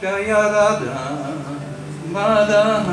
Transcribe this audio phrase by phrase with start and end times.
[0.00, 1.02] Kayalara,
[2.12, 2.89] madana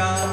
[0.00, 0.29] 야.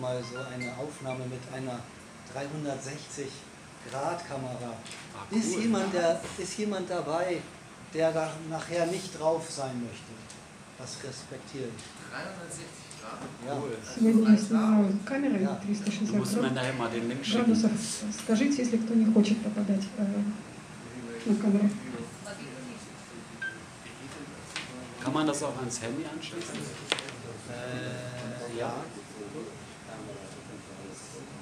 [0.00, 1.80] Mal so eine Aufnahme mit einer
[2.32, 4.72] 360-Grad-Kamera.
[5.32, 7.42] Ist, jemand, der, ist jemand dabei,
[7.92, 10.12] der da nachher nicht drauf sein möchte?
[10.78, 11.82] Das respektiere ich.
[12.10, 12.64] 360
[13.00, 13.18] Grad?
[13.46, 13.54] Ja.
[13.94, 15.60] Сегодня я снимаю камерой Да.
[15.66, 16.54] 360 Du musst mir градусов.
[16.54, 17.44] nachher mal den Link schicken.
[17.44, 17.70] градусов.
[18.24, 20.02] Скажите, если кто не хочет попадать э,
[21.26, 21.68] на камеру.
[25.02, 26.54] Kann man das auch ans Handy anschließen?
[27.50, 28.72] Äh, ja.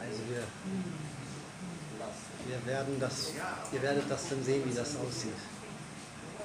[0.01, 0.45] Also wir,
[2.47, 3.33] wir werden das,
[3.73, 5.33] ihr werdet das dann sehen, wie das aussieht.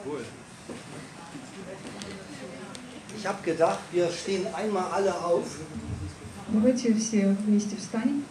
[0.06, 0.24] Cool.
[3.18, 5.46] Ich habe gedacht, wir stehen einmal alle auf.
[6.50, 8.26] Давайте все вместе встанем.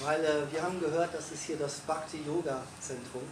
[0.00, 3.22] Weil äh, wir haben gehört, das ist hier das Bhakti Yoga Zentrum.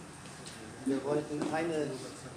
[0.85, 1.87] Wir wollten eine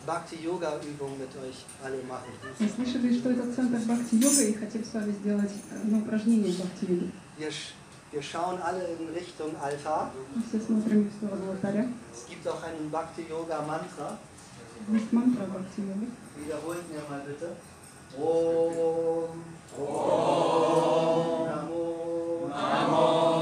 [0.06, 2.30] Bhakti Yoga Übung mit euch alle machen.
[2.60, 7.10] Мы слышали, что это центр Бхакти-йога и хотим с вами сделать одно упражнение Бхакти-йоги.
[7.38, 7.72] Wir, sch-
[8.12, 10.10] wir schauen alle in Richtung Altar.
[10.34, 11.86] Мы все смотрим в сторону алтаря.
[12.12, 14.18] Es gibt auch einen Bhakti Yoga Mantra.
[14.92, 16.08] Есть мантра Бхакти-йоги.
[16.36, 17.48] Wiederholt mir mal bitte.
[18.18, 19.42] Om.
[19.78, 21.46] Om.
[21.48, 22.50] Namo.
[22.50, 23.37] Namo.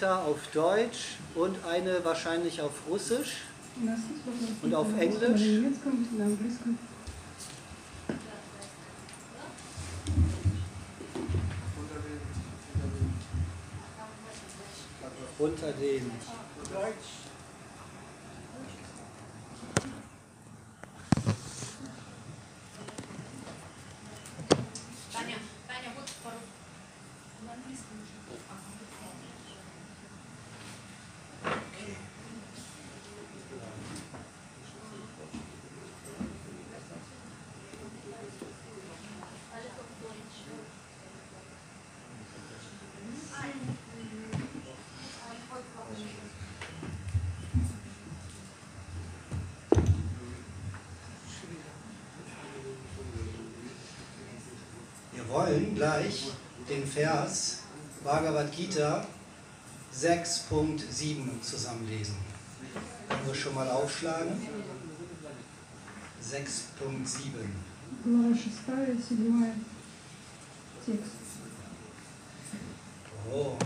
[0.00, 3.42] Vita auf Deutsch und eine wahrscheinlich auf Russisch
[4.62, 5.42] und auf Englisch.
[15.38, 16.10] Unter dem.
[16.72, 17.29] Deutsch.
[55.79, 56.31] gleich
[56.69, 57.59] den Vers
[58.03, 59.05] Bhagavad Gita
[59.93, 62.15] 6.7 zusammenlesen.
[63.09, 64.47] Können wir schon mal aufschlagen?
[66.21, 67.31] 6.7.
[68.03, 69.65] Глава 6, 7
[70.85, 71.25] текст.
[73.31, 73.57] Om.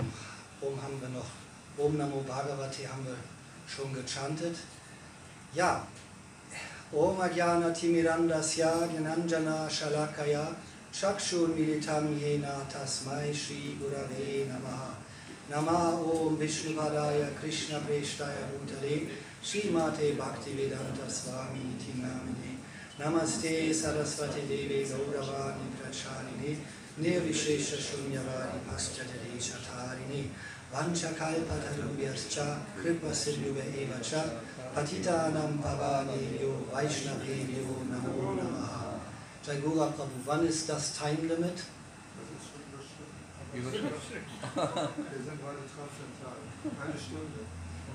[0.61, 1.31] Om haben wir noch.
[1.77, 3.17] Om Namo Bhagavate haben wir
[3.67, 4.57] schon gechantet.
[5.53, 5.85] Ja.
[6.91, 10.47] Om Ajnana Timirandasya Gyananjana Shalakaya
[11.00, 14.66] चक्षुर्मीलितं येन तस्मै श्रीगुरवे नम।
[15.50, 18.96] नमः ॐ विष्णुपदाय कृष्णप्रेष्ठाय भूतले
[19.44, 22.52] श्रीमाते भक्तिवेदान्तस्वामीति नामिने।
[23.00, 26.52] नमस्ते सरस्वतीदेवे गौरवाणी प्रचारिणे
[27.02, 30.22] निर्विशेषशून्यवाणि अष्टदेशधारिणे
[30.74, 32.36] वंशकल्पतरुभ्यश्च
[32.78, 34.12] कृपसिन्धुभ एव च,
[34.74, 38.53] पतितानां भवानेभ्यो वैष्णवेभ्यो नमो नमः।
[39.52, 41.62] Gura Prabhu, wann ist das Time Limit?
[43.54, 43.98] Wir sind gerade
[45.70, 46.38] transzendental.
[46.82, 47.40] Eine Stunde.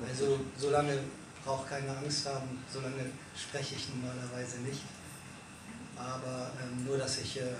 [0.08, 1.00] Also so lange
[1.44, 4.84] braucht keine Angst haben, so lange spreche ich normalerweise nicht.
[5.98, 7.56] Aber ähm, nur, dass ich äh,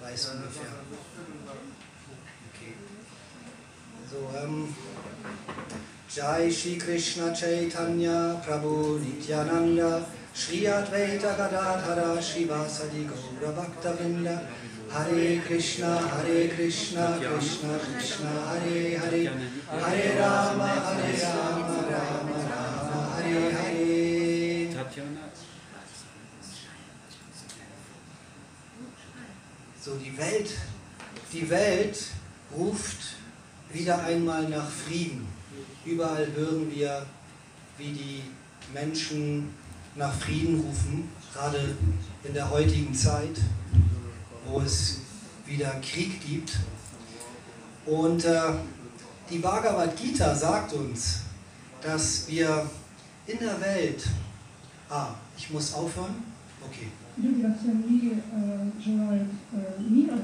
[0.00, 0.72] weiß ungefähr.
[2.54, 2.72] Okay.
[4.10, 4.74] So, ähm,
[6.08, 14.38] Jai Shri Krishna Chaitanya Prabhu Nityananda Shri Advaita Gadadhara Shivasadi Gaura Bhakta Vrinda.
[14.90, 19.32] Hare Krishna Hare Krishna Krishna Krishna Hare Hare.
[19.66, 23.86] Hare Rama Hare Rama Rama Rama Hare Hare.
[29.80, 30.50] So, die Welt,
[31.32, 31.98] die Welt
[32.54, 33.16] ruft
[33.72, 35.26] wieder einmal nach Frieden.
[35.86, 37.06] Überall hören wir,
[37.78, 38.22] wie die
[38.74, 39.54] Menschen
[39.95, 41.75] nach Frieden rufen, gerade
[42.23, 43.39] in der heutigen Zeit,
[44.45, 44.99] wo es
[45.45, 46.57] wieder Krieg gibt.
[47.85, 48.41] Und äh,
[49.29, 51.21] die Bhagavad Gita sagt uns,
[51.81, 52.69] dass wir
[53.27, 54.07] in der Welt...
[54.89, 56.15] Ah, ich muss aufhören?
[56.63, 56.87] Okay.
[57.17, 60.17] Люди во всем мире э, желают э, мира,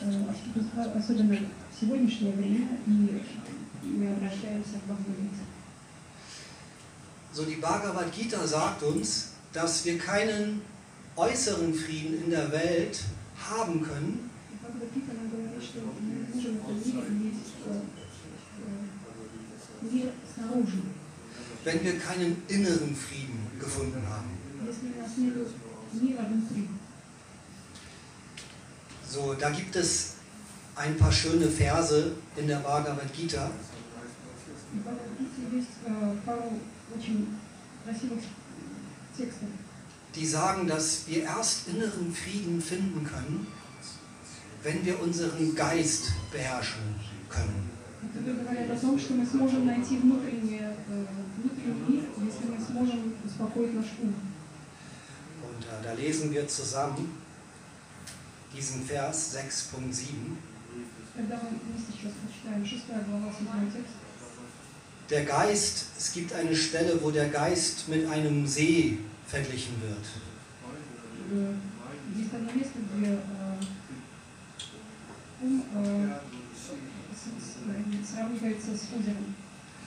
[0.00, 2.90] э, ос- особенно в сегодняшнее время, и
[3.84, 5.44] мы обращаемся к Бхагавадгите.
[7.35, 10.61] So die Bhagavad Gita sagt uns, dass wir keinen
[11.17, 13.03] äußeren Frieden in der Welt
[13.49, 14.29] haben können,
[21.65, 24.29] wenn wir keinen inneren Frieden gefunden haben.
[29.09, 30.13] So, da gibt es
[30.77, 33.51] ein paar schöne Verse in der Bhagavad Gita
[36.94, 37.26] В Бхагавадгите есть э, пару очень
[37.84, 38.20] красивых
[39.16, 39.48] текстов,
[40.14, 43.46] die sagen, dass wir erst inneren Frieden finden können,
[44.62, 46.96] wenn wir unseren Geist beherrschen
[47.28, 47.70] können.
[48.12, 53.14] которые говорят о том, что мы сможем найти внутреннее, э, внутренний мир, если мы сможем
[53.24, 54.14] успокоить наш ум.
[55.42, 57.08] Und äh, da lesen wir zusammen
[58.54, 60.36] diesen Vers 6.7.
[61.16, 63.94] Когда мы вместе сейчас прочитаем 6 глава 7 текст,
[65.10, 70.06] Der Geist, es gibt eine Stelle, wo der Geist mit einem See verglichen wird.
[71.32, 71.54] э,
[72.18, 73.18] есть одно место, где э,
[75.42, 76.18] ум э,
[76.54, 79.34] с- с- сравнивается с озером.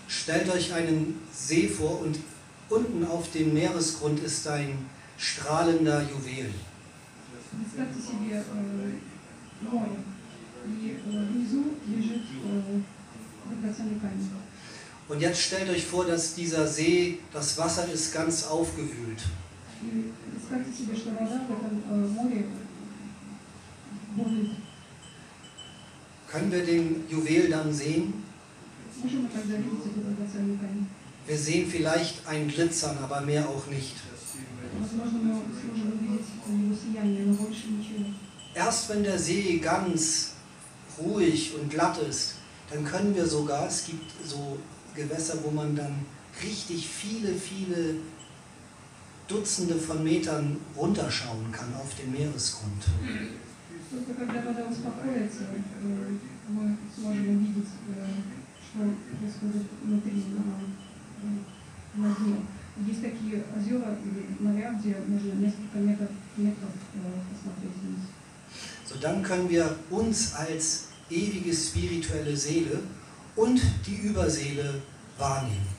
[0.07, 2.19] Stellt euch einen See vor und
[2.69, 4.85] unten auf dem Meeresgrund ist ein
[5.17, 6.49] strahlender Juwel.
[7.51, 9.97] Представьте себе э, море,
[10.67, 12.81] и э, внизу лежит э,
[13.49, 14.29] драгоценный камень.
[15.08, 19.22] Und jetzt stellt euch vor, dass dieser See, das Wasser ist ganz aufgewühlt.
[26.28, 28.12] Können wir den Juwel dann sehen?
[31.26, 33.94] Wir sehen vielleicht ein Glitzern, aber mehr auch nicht.
[38.54, 40.32] Erst wenn der See ganz
[40.98, 42.34] ruhig und glatt ist,
[42.70, 44.58] dann können wir sogar, es gibt so
[44.97, 46.05] Gewässer, wo man dann
[46.41, 47.95] richtig viele, viele
[49.27, 52.83] Dutzende von Metern runterschauen kann auf den Meeresgrund.
[53.93, 56.17] Только когда вода успокоится, э,
[56.49, 58.05] мы сможем увидеть, э,
[58.59, 58.89] что
[59.19, 62.37] происходит внутри, на, на дне.
[62.87, 67.99] Есть такие озера или моря, где можно несколько метров, метров э, посмотреть вниз.
[68.85, 72.79] So dann können wir uns als ewige spirituelle Seele
[73.38, 74.82] und die Überseele
[75.16, 75.78] wahrnehmen.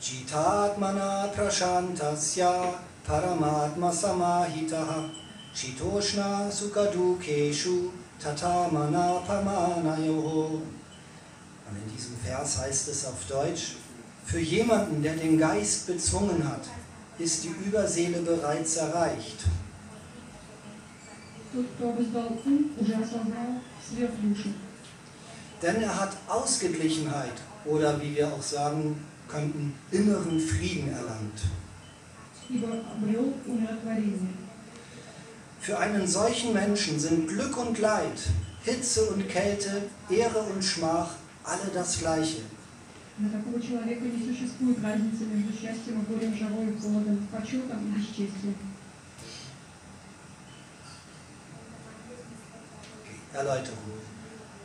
[0.00, 5.08] Chitatmana prashantasya paramatma samahitaha
[5.54, 7.90] shitoshna sukadukeshu
[8.22, 10.60] tatamana pamanayoho
[11.68, 13.76] Und in diesem Vers heißt es auf Deutsch,
[14.24, 16.62] für jemanden, der den Geist bezwungen hat,
[17.18, 19.44] ist die Überseele bereits erreicht.
[25.62, 27.32] Denn er hat Ausgeglichenheit
[27.64, 31.40] oder wie wir auch sagen könnten, inneren Frieden erlangt.
[35.60, 38.20] Für einen solchen Menschen sind Glück und Leid,
[38.62, 41.10] Hitze und Kälte, Ehre und Schmach
[41.42, 42.42] alle das Gleiche.
[43.17, 47.99] Для такого человека не существует разницы между счастьем и горем, жарой и холодом, почетом и
[47.99, 48.55] бесчестием.
[53.33, 53.77] Erläuterung.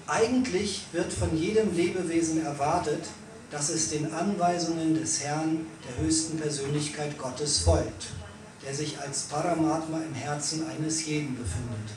[0.09, 3.09] Eigentlich wird von jedem Lebewesen erwartet,
[3.51, 8.13] dass es den Anweisungen des Herrn, der höchsten Persönlichkeit Gottes, folgt,
[8.65, 11.91] der sich als Paramatma im Herzen eines jeden befindet.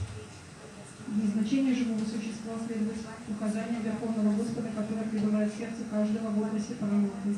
[2.44, 2.96] Назначение живого существа следует
[3.30, 7.38] указаниям Верховного Господа, который пребывает в сердце каждого в образе Параматмы.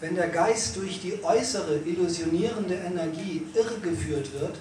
[0.00, 4.56] Wenn der Geist durch die äußere illusionierende Energie irregeführt wird,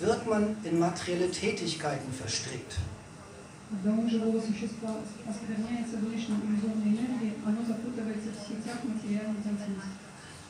[0.00, 2.76] wird man in materielle Tätigkeiten verstrickt.
[3.70, 10.02] Когда ум живого существа оскверняется внешней иллюзорной энергией, оно запутывается в сетях материальной деятельности.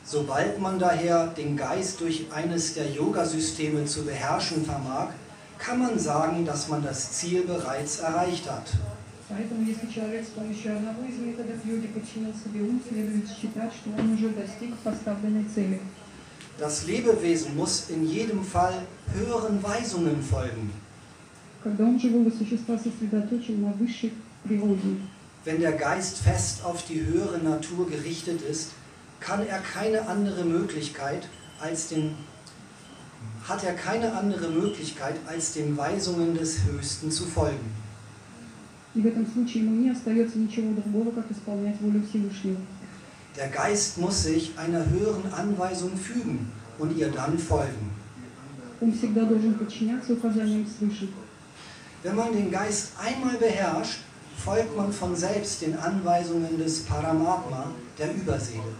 [0.04, 5.10] Sobald man daher den Geist durch eines der Yogasysteme zu beherrschen vermag,
[5.58, 8.66] kann man sagen, dass man das Ziel bereits erreicht hat.
[9.28, 13.90] Поэтому, если человек с помощью одного из методов йоги подчинил себе ум, следует считать, что
[13.98, 15.80] он уже достиг поставленной цели.
[16.58, 18.74] Das Lebewesen muss in jedem Fall
[19.14, 20.70] höheren Weisungen folgen.
[21.62, 24.12] Когда ум живого существа сосредоточен на высшей
[24.44, 24.96] природе,
[25.44, 28.70] Wenn der Geist fest auf die höhere Natur gerichtet ist,
[29.18, 32.14] kann er keine andere Möglichkeit als den
[33.48, 37.82] hat er keine andere Möglichkeit als den Weisungen des Höchsten zu folgen.
[38.94, 42.58] и в этом случае ему не остается ничего другого, как исполнять волю Всевышнего.
[43.36, 47.90] Der Geist muss sich einer höheren Anweisung fügen und ihr dann folgen.
[48.80, 51.08] Ум всегда должен подчиняться указаниям свыше.
[52.02, 54.00] Wenn man den Geist einmal beherrscht,
[54.36, 58.74] folgt man von selbst den Anweisungen des Paramatma, der Überseele.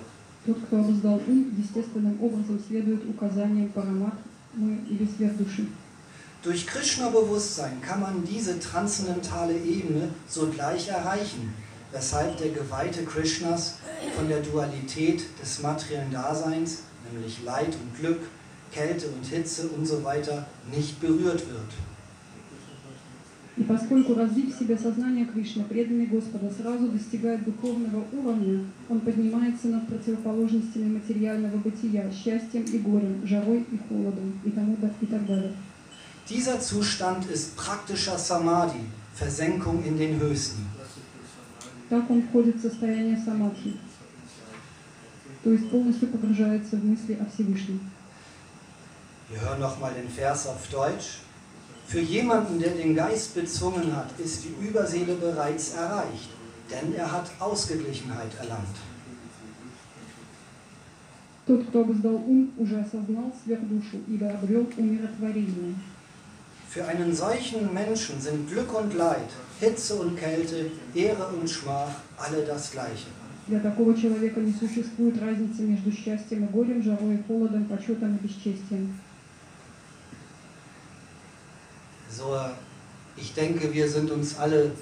[0.45, 4.26] Тот, кто обуздал ум, естественным образом следует указаниям Параматмы или Сверхдуши.
[6.44, 11.54] durch Krishna-Bewusstsein kann man diese transzendentale Ebene sogleich erreichen,
[11.92, 13.76] weshalb der Geweihte Krishnas
[14.16, 18.22] von der Dualität des materiellen Daseins, nämlich Leid und Glück,
[18.72, 20.04] Kälte und Hitze und so
[20.72, 21.87] nicht berührt wird.
[23.58, 29.67] И поскольку развив в себе сознание Кришны, преданный Господа сразу достигает духовного уровня, он поднимается
[29.67, 35.54] над противоположностями материального бытия, счастьем и горем, жарой и холодом и, тому, и так далее.
[36.30, 38.84] Dieser Zustand ist praktischer Samadhi,
[39.15, 40.62] Versenkung in den Höchsten.
[41.89, 43.74] Так он входит в состояние самадхи,
[45.43, 47.80] то есть полностью погружается в мысли о Всевышнем.
[49.30, 51.22] Wir hören nochmal den Vers auf Deutsch.
[51.87, 56.31] Für jemanden, der den Geist bezwungen hat, ist die Überseele bereits erreicht,
[56.71, 58.77] denn er hat Ausgeglichenheit erlangt.
[61.47, 65.75] Тот, кто обуздал ум, уже осознал сверхдушу, ибо обрел умиротворение.
[66.71, 72.43] Für einen solchen Menschen sind Glück und Leid, Hitze und Kälte, Ehre und Schmach alle
[72.47, 73.09] das Gleiche.
[73.49, 78.27] Для такого человека не существует разницы между счастьем и горем, жарой и холодом, почетом и
[78.27, 78.95] бесчестием.
[82.17, 82.37] So,
[83.17, 84.73] ich denke, wir sind uns alle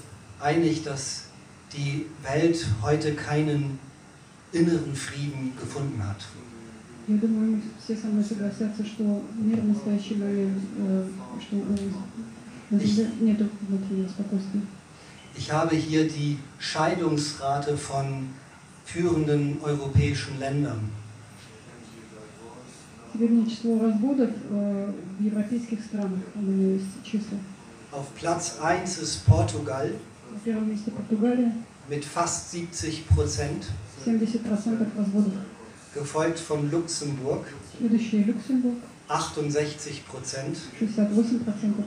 [0.41, 1.25] einig, dass
[1.73, 3.79] die Welt heute keinen
[4.53, 6.27] inneren Frieden gefunden hat.
[7.09, 11.09] Я думаю, мы все со мной согласятся, что мир в настоящий момент, э,
[11.41, 11.91] что э,
[12.71, 14.63] на Земле нет внутреннего спокойствия.
[15.37, 18.29] Ich habe hier die Scheidungsrate von
[18.85, 20.91] führenden europäischen Ländern.
[23.15, 27.39] Среднее число разводов э, в европейских странах, у меня есть числа.
[27.93, 29.91] Auf Platz 1 ist Portugal
[30.33, 31.53] На первом месте Португалия,
[31.89, 33.67] mit fast 70 Prozent,
[34.07, 35.33] 70% разводов.
[35.93, 37.47] gefolgt von Luxemburg
[37.79, 38.77] Следующий Люксембург,
[39.09, 40.57] 68 Prozent.
[40.81, 41.85] 68%.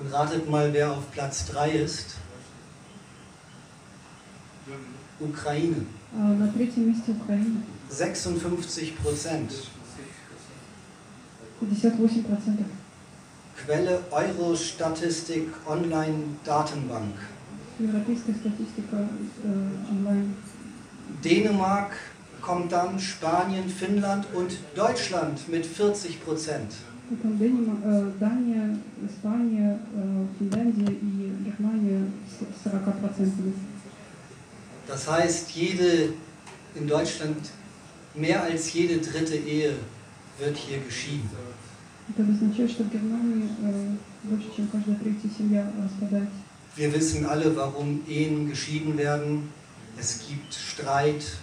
[0.00, 2.14] Und ratet mal, wer auf Platz 3 ist.
[5.20, 9.52] Ukraine, А на третьем месте Украина, 56 Prozent.
[13.65, 17.15] Quelle Eurostatistik Online Datenbank.
[21.23, 21.91] Dänemark
[22.41, 26.73] kommt dann Spanien, Finnland und Deutschland mit 40 Prozent.
[34.87, 36.13] Das heißt, jede
[36.75, 37.37] in Deutschland
[38.13, 39.75] mehr als jede dritte Ehe
[40.37, 41.29] wird hier geschieden.
[46.75, 49.49] Wir wissen alle, warum Ehen geschieden werden.
[49.97, 51.37] Es gibt Streit.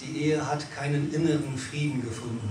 [0.00, 2.48] Die Ehe hat keinen inneren Frieden gefunden.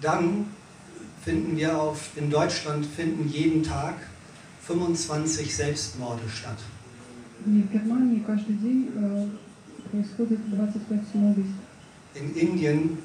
[0.00, 0.46] Dann
[1.24, 3.94] finden wir auf, in Deutschland finden jeden Tag
[4.67, 6.59] 25 Selbstmorde statt.
[7.45, 9.27] И в Германии каждый день э,
[9.91, 11.53] происходит 25 самоубийств.
[12.15, 12.97] In Indien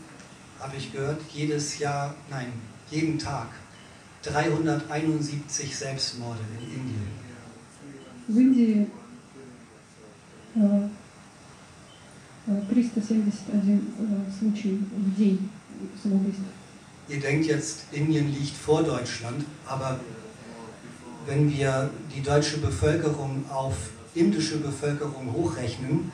[0.61, 2.53] habe ich gehört, jedes Jahr, nein,
[2.91, 3.49] jeden Tag
[4.23, 7.07] 371 Selbstmorde in Indien.
[8.29, 8.87] В Индии
[10.55, 10.89] э,
[12.47, 13.79] э, 371 э,
[14.39, 15.51] случай в день
[16.03, 16.43] самоубийств.
[17.09, 19.99] Ihr denkt jetzt, Indien liegt vor Deutschland, aber
[21.27, 23.75] wenn wir die deutsche Bevölkerung auf
[24.15, 26.11] indische Bevölkerung hochrechnen,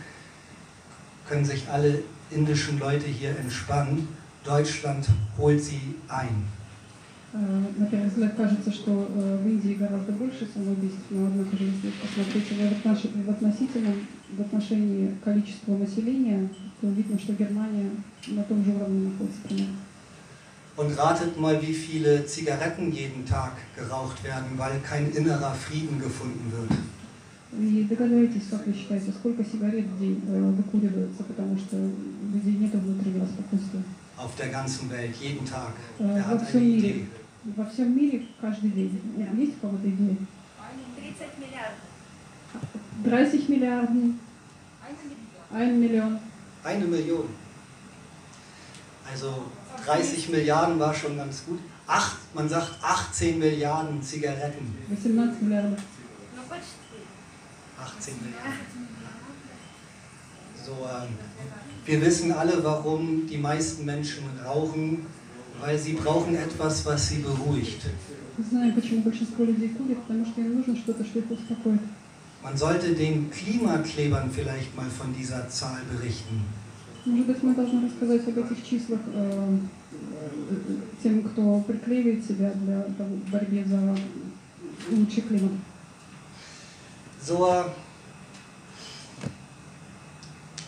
[1.29, 4.09] können sich alle indischen Leute hier entspannen.
[4.45, 5.07] Deutschland
[5.39, 6.45] holt sie ein.
[7.35, 7.39] Э,
[7.81, 11.91] На первый взгляд кажется, что э, в Индии гораздо больше самоубийств, но однако же, если
[11.91, 16.49] посмотреть в отнош- в относительном, в отношении количества населения,
[16.81, 17.91] то видно, что Германия
[18.29, 19.77] на том же уровне находится примерно.
[20.77, 26.53] Und ratet mal, wie viele Zigaretten jeden Tag geraucht werden, weil kein innerer Frieden gefunden
[26.53, 26.71] wird.
[27.59, 32.55] И догадайтесь, как вы считаете, сколько сигарет в день э, выкуривается, потому что у людей
[32.57, 33.83] нет внутреннего спокойствия.
[34.19, 35.73] Auf der ganzen Welt, jeden Tag.
[35.99, 37.07] Äh, Er во hat всем eine мире, Idee.
[37.57, 39.01] во всем мире каждый день.
[39.39, 40.17] Есть у кого-то идея?
[40.99, 41.81] 30 миллиардов.
[43.05, 44.19] 30 Milliarden,
[45.51, 46.19] 1 Million.
[46.65, 47.25] Eine Million.
[49.11, 49.47] Also
[49.86, 51.60] 30 Milliarden war schon ganz gut.
[51.88, 54.76] Acht, man sagt 18 Milliarden Zigaretten.
[57.80, 58.60] 18 Milliarden.
[60.66, 61.18] So, ähm,
[61.86, 65.08] wir wissen alle, warum die meisten Menschen rauchen,
[65.60, 67.82] weil sie brauchen etwas, was sie beruhigt.
[72.44, 76.42] Man sollte den Klimaklebern vielleicht mal von dieser Zahl berichten.
[77.06, 79.58] Может быть, мы должны рассказать об этих числах э,
[81.02, 83.98] тем, кто приклеивает себя для того- борьбе за
[84.92, 85.52] лучший климат.
[87.24, 87.66] So,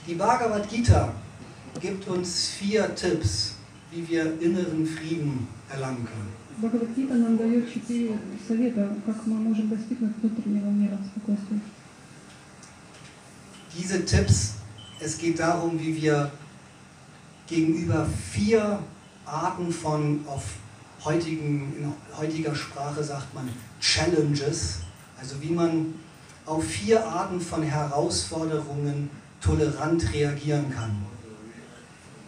[0.07, 1.13] die Bhagavad Gita
[1.81, 3.55] gibt uns vier Tipps,
[3.91, 6.31] wie wir inneren Frieden erlangen können.
[6.57, 11.59] Бхагавадгита нам дает четыре совета, как мы можем достигнуть внутреннего мира, спокойствия.
[13.75, 14.53] Diese Tipps,
[15.02, 16.30] es geht darum, wie wir
[17.46, 18.80] gegenüber vier
[19.24, 20.42] Arten von, auf
[21.04, 23.48] heutigen, in heutiger Sprache sagt man
[23.80, 24.80] Challenges,
[25.20, 25.94] also wie man
[26.46, 30.96] auf vier Arten von Herausforderungen tolerant reagieren kann.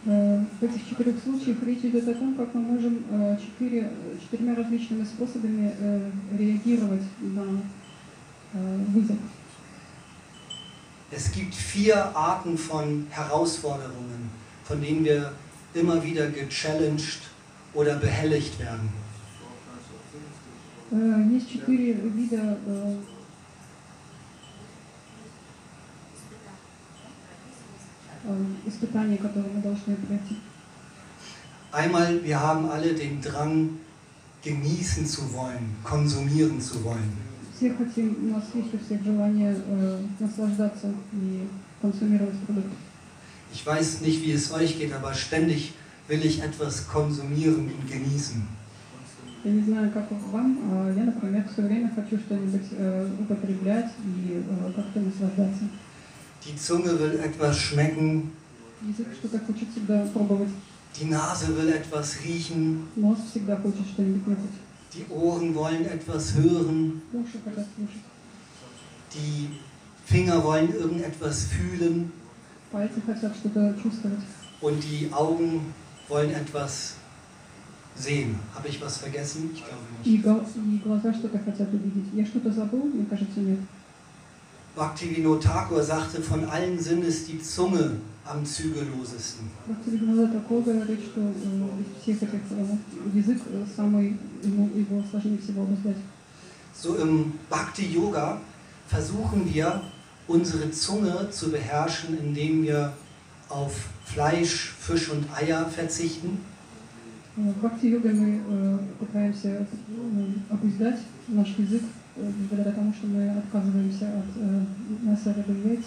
[0.07, 3.90] Э, В этих четырех случаях речь идет о том, как мы можем э, четыре,
[4.23, 7.61] четырьмя различными способами э, реагировать на
[8.55, 9.19] э, вызов.
[11.14, 14.31] Es gibt vier Arten von Herausforderungen,
[14.64, 15.33] von denen wir
[15.75, 17.21] immer wieder gechallenged
[17.75, 18.90] oder behelligt werden.
[20.93, 22.97] Э, Есть четыре вида э,
[28.25, 30.37] э, испытаний, которые мы должны пройти.
[31.73, 33.79] Einmal, wir haben alle den Drang,
[34.43, 37.24] genießen zu wollen, konsumieren zu wollen.
[37.57, 41.47] Все хотим, у нас есть у всех желание э, наслаждаться и
[41.81, 42.71] консумировать продукты.
[43.53, 45.73] Ich weiß nicht, wie es euch geht, aber ständig
[46.09, 48.43] will ich etwas konsumieren und genießen.
[49.43, 54.43] Я не знаю, как вам, а я, например, все время хочу что-нибудь э, употреблять и
[54.47, 55.64] э, как-то наслаждаться.
[56.45, 58.31] Die Zunge will etwas schmecken,
[58.83, 60.49] Язык что-то хочет всегда пробовать,
[60.99, 64.57] die Nase will etwas riechen, нос всегда хочет что-нибудь нюхать,
[64.96, 67.02] die Ohren wollen etwas hören,
[69.14, 69.50] die
[70.06, 72.12] Finger wollen irgendetwas fühlen
[74.62, 75.74] und die Augen
[76.08, 76.96] wollen etwas
[77.96, 78.38] sehen.
[78.54, 79.50] Habe ich was vergessen?
[79.54, 80.24] Ich glaube nicht.
[84.76, 89.47] Bhaktivinoda Thakur sagte, von allen Sinnes die Zunge am zügellosesten.
[89.66, 92.77] Бхактивинода такого говорит, что э, из всех этих э,
[93.14, 95.97] язык э, самый, ему, его сложнее всего обуздать.
[96.75, 98.40] So im Bhakti-Yoga
[98.88, 99.83] versuchen wir,
[100.29, 102.93] unsere Zunge zu beherrschen, indem wir
[103.49, 103.73] auf
[104.05, 106.38] Fleisch, Fisch und Eier verzichten.
[107.37, 109.64] Э, В бхакти-йоге мы э, пытаемся э,
[110.51, 111.83] обуздать наш язык
[112.16, 114.64] э, благодаря тому, что мы отказываемся от э,
[115.03, 115.85] мяса, рыбы и яиц.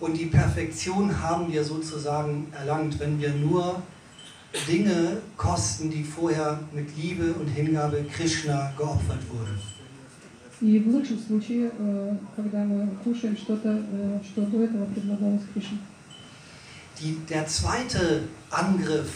[0.00, 3.82] Und die Perfektion haben wir sozusagen erlangt, wenn wir nur
[4.68, 9.58] Dinge kosten, die vorher mit Liebe und Hingabe Krishna geopfert wurden.
[10.60, 15.78] И в лучшем случае, э, когда мы кушаем что-то, э, что до этого предлагалось Кришне.
[17.00, 19.10] Die, der zweite Angriff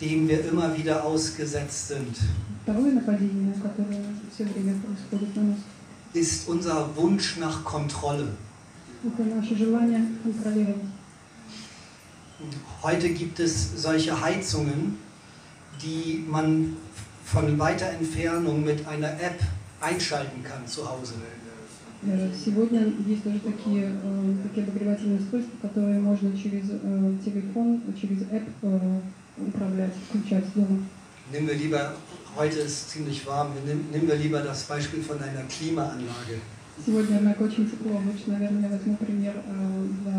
[0.00, 2.16] dem wir immer wieder ausgesetzt sind,
[2.62, 5.58] Второе нападение, которое все время происходит на нас,
[6.12, 8.28] ist unser Wunsch nach Kontrolle.
[9.04, 10.84] это наше желание контролировать.
[12.82, 14.96] Heute gibt es solche Heizungen,
[15.82, 16.76] die man
[17.24, 19.40] von weiter Entfernung mit einer App
[19.80, 21.14] einschalten kann zu Hause.
[22.06, 28.22] Э, Сегодня есть даже такие, э, такие обогревательные устройства, которые можно через э, телефон, через
[28.22, 29.00] app э,
[29.36, 30.82] управлять, включать дома.
[31.30, 31.94] Nehmen wir lieber,
[32.36, 36.40] heute ist es ziemlich warm, nehmen nehmen wir lieber das Beispiel von einer Klimaanlage.
[36.84, 38.00] Сегодня, однако, очень тепло.
[38.04, 40.14] Лучше, наверное, я возьму пример э, для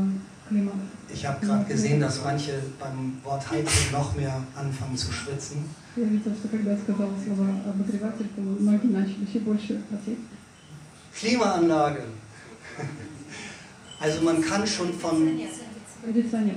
[0.47, 0.78] климата.
[1.13, 5.65] Ich habe gerade gesehen, dass manche beim Wort Heizung noch mehr anfangen zu schwitzen.
[5.95, 10.19] Я видела, что когда я сказала слово обогреватель, то многие начали еще больше хотеть.
[11.19, 12.04] Klimaanlage.
[14.00, 15.39] Also man kann schon von,
[16.04, 16.56] Кондиционер.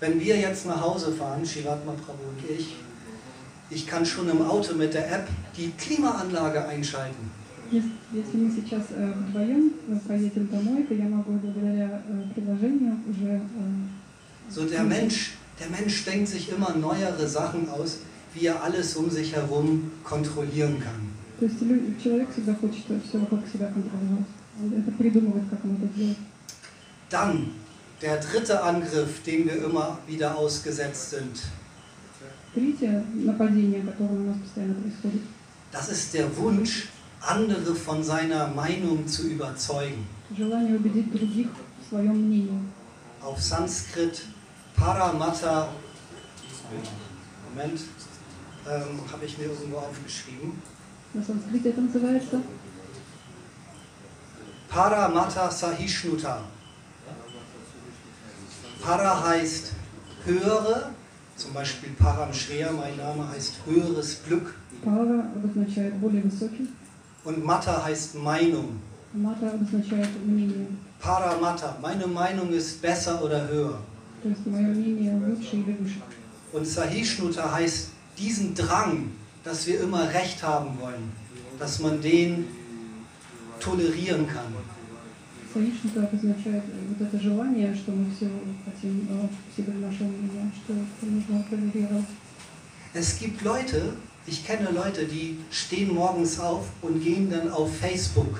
[0.00, 2.76] wenn wir jetzt nach Hause fahren, Shivatma Prabhu und ich,
[3.70, 7.30] ich kann schon im Auto mit der App die Klimaanlage einschalten.
[7.70, 12.96] Если, если мы сейчас э, вдвоем э, поедем домой, то я могу благодаря э, приложению
[13.08, 18.00] уже э, So der Mensch, der Mensch denkt sich immer neuere Sachen aus,
[18.34, 21.00] wie er alles um sich herum kontrollieren kann.
[21.40, 24.26] То есть лю- человек всегда хочет все вокруг себя контролировать.
[24.62, 26.16] Он это придумывает, как он это делает.
[27.10, 27.50] Dann
[28.02, 31.42] der dritte Angriff, dem wir immer wieder ausgesetzt sind.
[32.54, 35.22] Третье нападение, которое у нас постоянно происходит,
[35.72, 36.86] Das ist der Wunsch,
[37.20, 40.06] andere von seiner Meinung zu überzeugen.
[40.36, 41.48] желание убедить других
[41.80, 42.60] в своем мнении.
[43.22, 44.22] Auf Sanskrit
[44.76, 45.68] Paramata,
[47.54, 47.80] Moment,
[48.68, 50.60] ähm, habe ich mir irgendwo aufgeschrieben.
[51.12, 52.40] На санскрите это называется
[54.68, 56.42] Paramata Sahishnuta.
[58.82, 59.72] Para heißt
[60.24, 60.90] höhere,
[61.36, 64.54] zum Beispiel Param Shreya, mein Name heißt höheres Glück.
[64.84, 66.68] пара, обозначает более высокий,
[67.28, 68.80] Und Mata heißt Meinung.
[69.14, 70.66] а мата обозначает мнение.
[71.00, 73.78] Paramata, meine Meinung ist besser oder höher.
[74.22, 76.00] То есть мое мнение лучше или выше.
[76.52, 79.10] Und Sahishnuta heißt diesen Drang,
[79.44, 81.12] dass wir immer Recht haben wollen,
[81.58, 82.46] dass man den
[83.60, 84.52] tolerieren kann.
[85.52, 88.28] Саишника обозначает э, вот это желание, что мы все
[88.64, 92.06] хотим э, себе нашего мнения, что это нужно толерировать.
[92.92, 93.92] Es gibt Leute,
[94.29, 98.39] ich kenne Leute, die stehen morgens auf und gehen dann auf Facebook.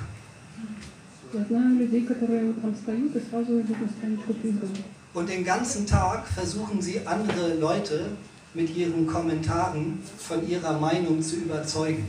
[5.14, 8.12] Und den ganzen Tag versuchen sie andere Leute
[8.54, 12.06] mit ihren Kommentaren von ihrer Meinung zu überzeugen.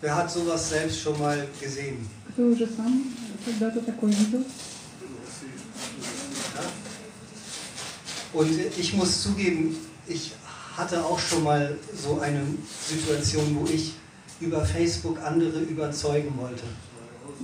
[0.00, 1.98] Wer hat sowas selbst schon mal gesehen?
[8.33, 9.75] Und ich muss zugeben,
[10.07, 10.33] ich
[10.75, 12.41] hatte auch schon mal so eine
[12.87, 13.93] Situation, wo ich
[14.39, 16.63] über Facebook andere überzeugen wollte.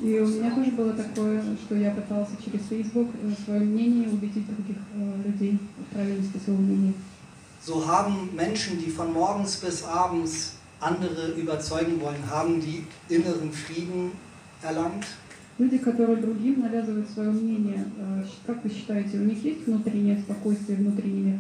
[0.01, 4.47] И у меня тоже было такое, что я пытался через Facebook э, свое мнение убедить
[4.47, 6.93] других э, людей в правильности своего мнения.
[7.66, 14.11] So haben Menschen, die von morgens bis abends andere überzeugen wollen, haben die inneren Frieden
[14.61, 15.05] erlangt.
[15.59, 20.78] Люди, которые другим навязывают свое мнение, э, как вы считаете, у них есть внутреннее спокойствие,
[20.80, 21.39] внутренний мир?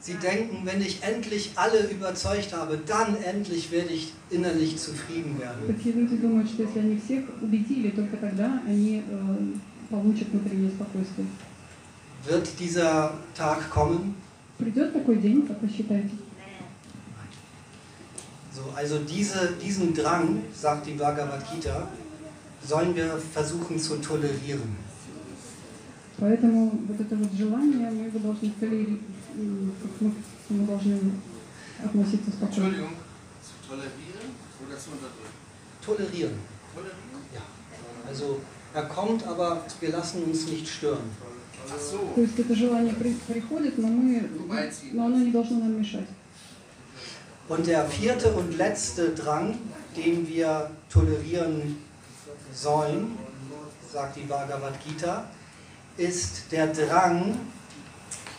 [0.00, 5.64] Sie denken, wenn ich endlich alle überzeugt habe, dann endlich werde ich innerlich zufrieden werden.
[5.68, 9.36] Такие люди думают, что если они всех убедили, только тогда они э,
[9.88, 11.28] получат внутреннее спокойствие.
[12.26, 14.14] Wird dieser Tag kommen?
[14.58, 16.10] Придет такой день, как вы считаете?
[18.54, 21.88] So, also diese, diesen Drang, sagt die Bhagavad Gita,
[22.66, 24.76] sollen wir versuchen zu tolerieren.
[26.18, 29.00] Поэтому вот это вот желание, мы его должны толерировать,
[29.34, 30.12] м, как мы,
[30.50, 30.98] мы должны
[31.84, 32.66] относиться спокойно.
[32.66, 32.94] Entschuldigung,
[33.42, 34.28] zu tolerieren
[34.64, 35.34] oder zu unterdrücken?
[35.84, 36.34] Tolerieren.
[36.74, 37.22] Tolerieren?
[37.34, 37.42] Ja.
[38.08, 38.40] Also
[38.74, 41.10] er kommt, aber wir lassen uns nicht stören.
[41.74, 41.98] Ach so.
[42.14, 44.22] То есть это желание при- приходит, но, мы,
[44.92, 46.06] но оно не должно нам мешать.
[47.48, 49.54] Und der vierte und letzte Drang,
[49.96, 51.76] den wir tolerieren
[52.54, 53.16] sollen,
[53.92, 55.24] sagt die Bhagavad Gita,
[55.96, 57.36] ist der Drang,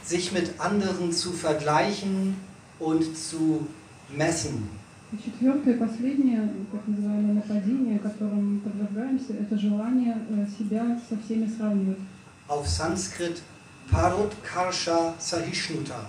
[0.04, 2.36] sich mit anderen zu vergleichen
[2.80, 3.68] und zu
[4.10, 4.70] messen.
[5.12, 11.48] И четвертое, последнее, так называемое нападение, которым мы подвергаемся, это желание э, себя со всеми
[11.48, 12.00] сравнивать.
[12.48, 13.44] Auf Sanskrit
[13.92, 16.08] Parut Karsha Sahishnuta.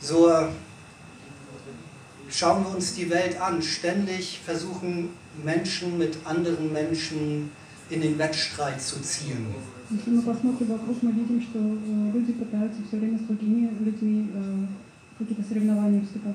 [0.00, 0.28] So
[2.28, 3.62] schauen wir uns die Welt an.
[3.62, 5.10] Ständig versuchen
[5.44, 7.50] Menschen mit anderen Menschen
[7.90, 9.46] in den Wettstreit zu ziehen.
[9.90, 14.30] Если мы посмотрим вокруг, мы видим, что э, люди пытаются все время с другими людьми
[14.34, 14.66] э,
[15.14, 16.34] в какие-то соревнования вступать.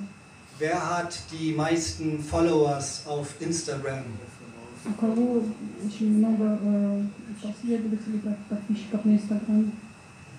[0.59, 4.03] Wer hat die meisten Followers auf Instagram?
[4.85, 5.43] У кого
[5.85, 7.03] очень много э,
[7.41, 9.71] последователей, под- подписчиков на Инстаграме,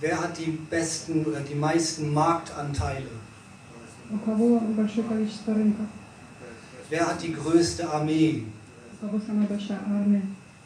[0.00, 3.11] Wer hat die besten oder die meisten Marktanteile?
[4.12, 5.86] у кого большое количество рынков,
[6.90, 8.44] Wer hat die größte Armee?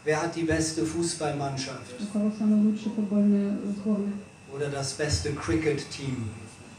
[0.04, 1.94] Wer hat die beste Fußballmannschaft?
[2.00, 4.12] у кого самая лучшая футбольная сборная
[4.52, 6.28] Oder das beste Cricket-Team?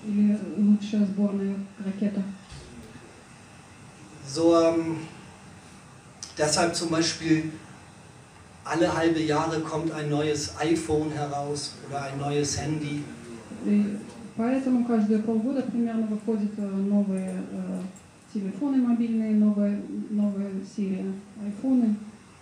[0.07, 2.22] или лучшая сборная ракета.
[4.28, 4.97] So, ähm,
[6.38, 7.51] deshalb zum Beispiel
[8.63, 13.03] alle halbe Jahre kommt ein neues iPhone heraus oder ein neues Handy.
[13.66, 13.97] И
[14.36, 17.43] поэтому каждые полгода примерно выходят э, новые
[18.34, 21.13] э, телефоны мобильные, новая, новая серия
[21.43, 21.95] айфоны.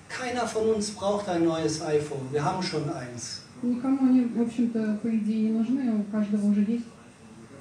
[0.09, 2.31] Keiner von uns braucht ein neues iPhone.
[2.31, 3.41] Wir haben schon eins.
[3.63, 6.85] Никому они, в общем-то, по идее не нужны, у каждого уже есть.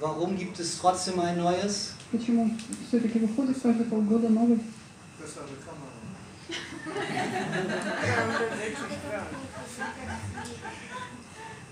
[0.01, 1.93] Warum gibt es trotzdem ein neues?
[2.11, 2.51] Почему
[2.87, 4.59] все-таки выходит каждые полгода новый?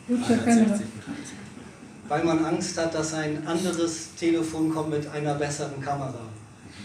[0.07, 0.79] Лучшая камера.
[2.07, 6.21] Weil man Angst hat, dass ein anderes Telefon kommt mit einer besseren Kamera.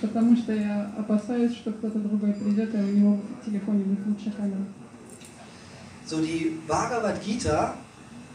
[0.00, 4.32] Потому что я опасаюсь, что кто-то другой придет, и у него в телефоне будет лучшая
[4.32, 4.64] камера.
[6.06, 7.76] So, die Bhagavad Gita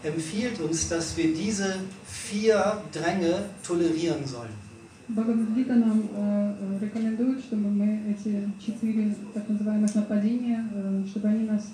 [0.04, 4.52] empfiehlt uns, dass wir diese vier Dränge tolerieren sollen.
[5.08, 11.46] Бхагавадгита нам э, э, рекомендует, чтобы мы эти четыре так называемых нападения, э, чтобы они
[11.46, 11.74] нас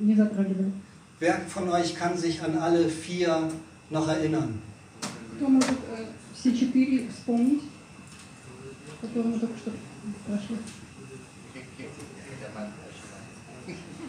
[0.00, 0.72] не затрагивали.
[1.20, 3.48] Wer von euch kann sich an alle vier
[3.90, 4.60] noch erinnern?
[5.36, 6.04] Кто может э,
[6.34, 7.62] все четыре вспомнить,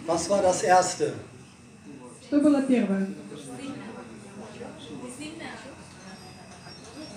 [0.05, 1.13] Was war das erste?
[2.27, 3.07] Что было первое?
[5.17, 5.49] Sinne.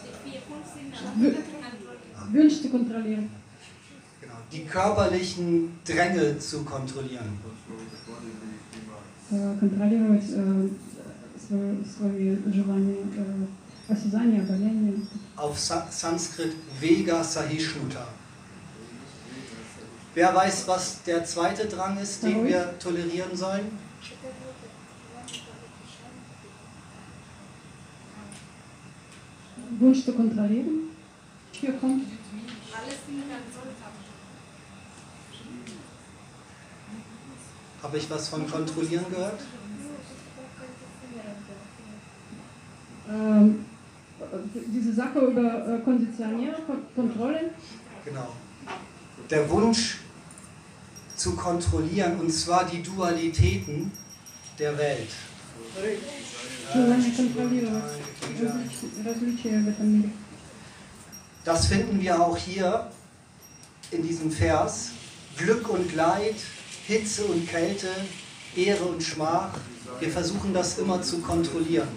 [0.04, 1.36] Die vier, fünf Sinne.
[2.32, 3.30] Wünsche zu kontrollieren.
[4.20, 7.38] Genau, die körperlichen Dränge zu kontrollieren.
[9.30, 10.68] Э, контролировать э,
[11.46, 13.48] свои, свои желания, э, осязание, обоняние.
[15.35, 18.07] auf Sa Sanskrit Vega Sahishnuta.
[20.13, 23.77] Wer weiß, was der zweite Drang ist, den wir tolerieren sollen?
[29.79, 30.89] Wunsch zu kontrollieren.
[31.53, 32.03] Hier kommt
[32.73, 33.61] Alles ganz so
[37.83, 39.39] Habe ich was von kontrollieren gehört?
[43.09, 43.65] ähm,
[44.67, 46.55] diese Sache über Konditionieren,
[46.95, 47.51] Kontrollen?
[48.05, 48.29] Genau.
[49.29, 49.99] Der Wunsch
[51.15, 53.91] zu kontrollieren, und zwar die Dualitäten
[54.57, 55.09] der Welt.
[61.43, 62.91] Das finden wir auch hier
[63.91, 64.91] in diesem Vers.
[65.37, 66.35] Glück und Leid,
[66.87, 67.87] Hitze und Kälte,
[68.55, 69.51] Ehre und Schmach.
[69.99, 71.87] Wir versuchen das immer zu kontrollieren.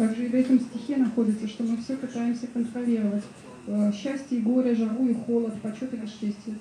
[0.00, 3.24] Также и в этом стихе находится, что мы все пытаемся контролировать.
[3.66, 6.58] Э, Счастье и горе, жару и холод, почет и бесчестие.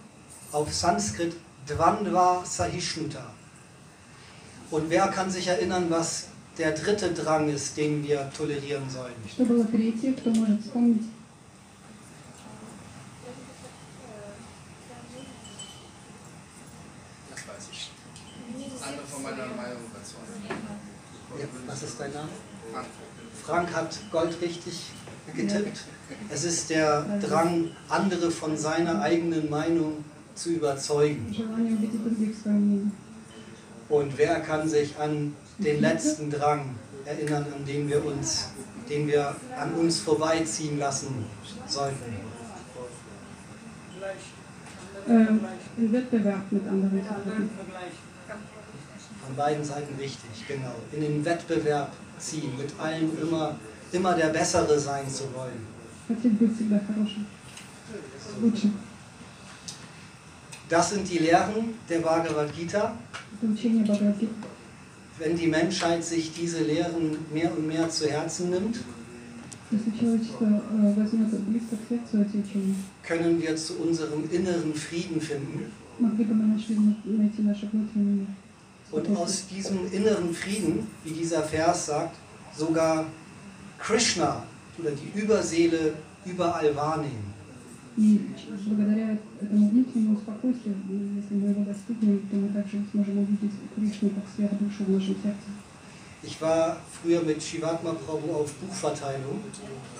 [0.53, 1.33] Auf Sanskrit
[1.67, 3.25] Dvandva Sahishnuta.
[4.71, 6.27] Und wer kann sich erinnern, was
[6.57, 9.13] der dritte Drang ist, den wir tolerieren sollen?
[9.29, 11.03] Что было третье, кто может вспомнить?
[17.31, 17.91] Das weiß ich.
[18.87, 20.45] Andere von meiner Meinung überzeugen.
[21.37, 22.29] Ja, was ist dein Name?
[23.44, 24.90] Frank hat Gold richtig
[25.34, 25.84] getippt.
[26.28, 31.34] Es ist der Drang, andere von seiner eigenen Meinung zu überzeugen.
[33.88, 38.48] Und wer kann sich an den letzten Drang erinnern, an den wir uns,
[38.88, 41.26] den wir an uns vorbeiziehen lassen
[41.66, 42.16] sollten?
[45.08, 45.40] Ähm,
[45.76, 47.02] Wettbewerb mit anderen
[49.26, 50.74] Von beiden Seiten richtig, genau.
[50.92, 53.56] In den Wettbewerb ziehen, mit allem immer,
[53.92, 55.66] immer der Bessere sein zu wollen.
[60.68, 62.94] Das sind die Lehren der Bhagavad Gita.
[65.18, 68.78] Wenn die Menschheit sich diese Lehren mehr und mehr zu Herzen nimmt,
[73.02, 75.70] können wir zu unserem inneren Frieden finden
[78.91, 79.15] могли бы мы нашли, найти наш внутренний мир.
[79.15, 82.15] Und aus diesem inneren Frieden, wie dieser Vers sagt,
[82.57, 83.05] sogar
[83.77, 84.43] Krishna
[84.77, 85.93] oder die Überseele
[86.25, 87.35] überall wahrnehmen.
[87.97, 88.19] И
[88.65, 90.75] благодаря этому внутреннему спокойствию,
[91.15, 95.47] если мы его достигнем, то мы также сможем увидеть Кришну как сверхдушу в нашем сердце.
[96.23, 99.39] Ich war früher mit Shivatma Prabhu auf Buchverteilung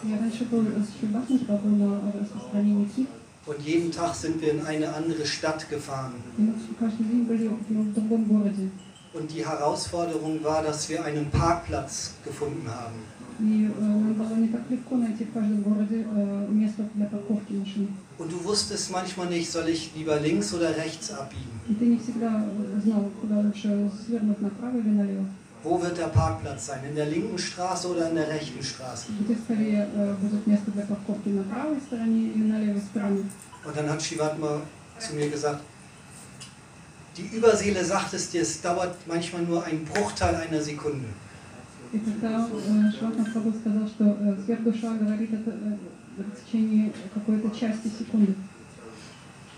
[0.03, 3.09] Я раньше был с Шибасом Прабhu на распространении книг,
[3.46, 6.14] Und jeden Tag sind wir in eine andere Stadt gefahren.
[9.12, 12.94] Und die Herausforderung war, dass wir einen Parkplatz gefunden haben.
[18.18, 21.58] Und du wusstest manchmal nicht, soll ich lieber links oder rechts abbiegen.
[25.59, 25.75] И ты не всегда знал, куда лучше свернуть направо или налево.
[25.75, 26.83] Wo wird der Parkplatz sein?
[26.87, 29.07] In der linken Straße oder in der rechten Straße?
[29.19, 33.23] Где скорее э, будет место для парковки на правой стороне или на левой стороне.
[33.65, 34.61] Und dann hat Shivatma
[34.99, 35.61] zu mir gesagt,
[37.17, 41.07] die Überseele sagt es dir, es dauert manchmal nur einen Bruchteil einer Sekunde.
[41.91, 45.77] И когда э, Шватна Прабhu сказал, что э, сверхдуша говорит это э,
[46.17, 48.35] в течение какой-то части секунды.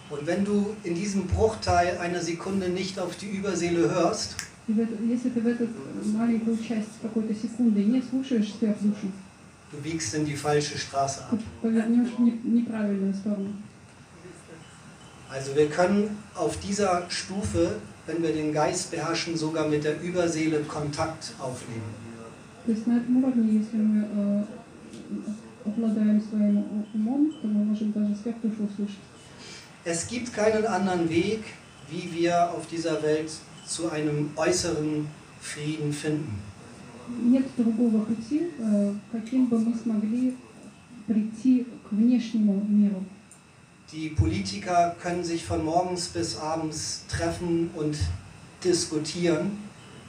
[0.09, 4.79] Und wenn du in diesem Bruchteil einer Sekunde nicht auf die Überseele hörst, И в
[4.79, 5.67] это- если ты в эту
[6.05, 9.07] маленькую часть какой-то секунды не слушаешь сверхдушу,
[9.71, 11.41] du biegst in die falsche Straße ты ab.
[11.61, 13.53] повернешь в не- неправильную сторону.
[15.29, 17.75] Also wir können auf dieser Stufe,
[18.05, 21.91] wenn wir den Geist beherrschen, sogar mit der Überseele Kontakt aufnehmen.
[22.65, 24.43] То есть на этом уровне, если мы э,
[25.65, 28.99] обладаем своим у- умом, то мы можем даже сверхдушу услышать.
[29.85, 31.41] Es gibt keinen anderen Weg,
[31.89, 33.31] wie wir auf dieser Welt
[33.71, 35.07] zu einem äußeren
[35.41, 36.41] Frieden finden.
[37.23, 40.35] Нет другого пути, э, каким бы мы смогли
[41.07, 43.03] прийти к внешнему миру.
[43.93, 47.97] Die Politiker können sich von morgens bis abends treffen und
[48.61, 49.51] diskutieren,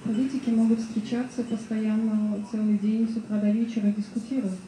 [0.04, 4.58] Политики могут встречаться постоянно целый день с утра до вечера и дискутировать.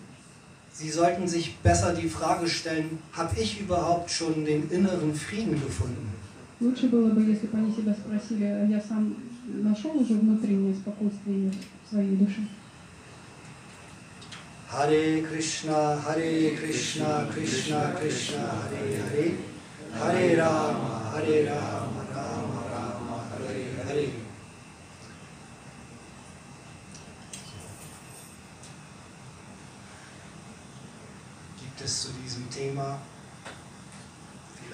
[0.73, 6.09] Sie sollten sich besser die Frage stellen, habe ich überhaupt schon den inneren Frieden gefunden?
[6.62, 9.14] Лучше было бы, если бы они себя спросили, а я сам
[9.46, 11.52] нашел уже внутреннее спокойствие
[11.84, 12.48] в своей душе.
[14.70, 19.38] Харе Кришна, Харе Кришна, Кришна Кришна, Харе Харе,
[19.94, 24.10] Харе Рама, Харе Рама, Рама Рама, Харе Харе.
[31.60, 33.00] Gibt es zu diesem Thema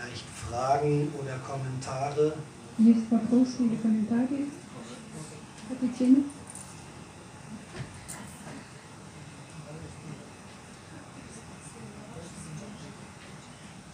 [0.01, 2.35] vielleicht Fragen oder Kommentare?
[2.79, 4.47] Есть вопросы или комментарии
[5.69, 6.25] к этой теме?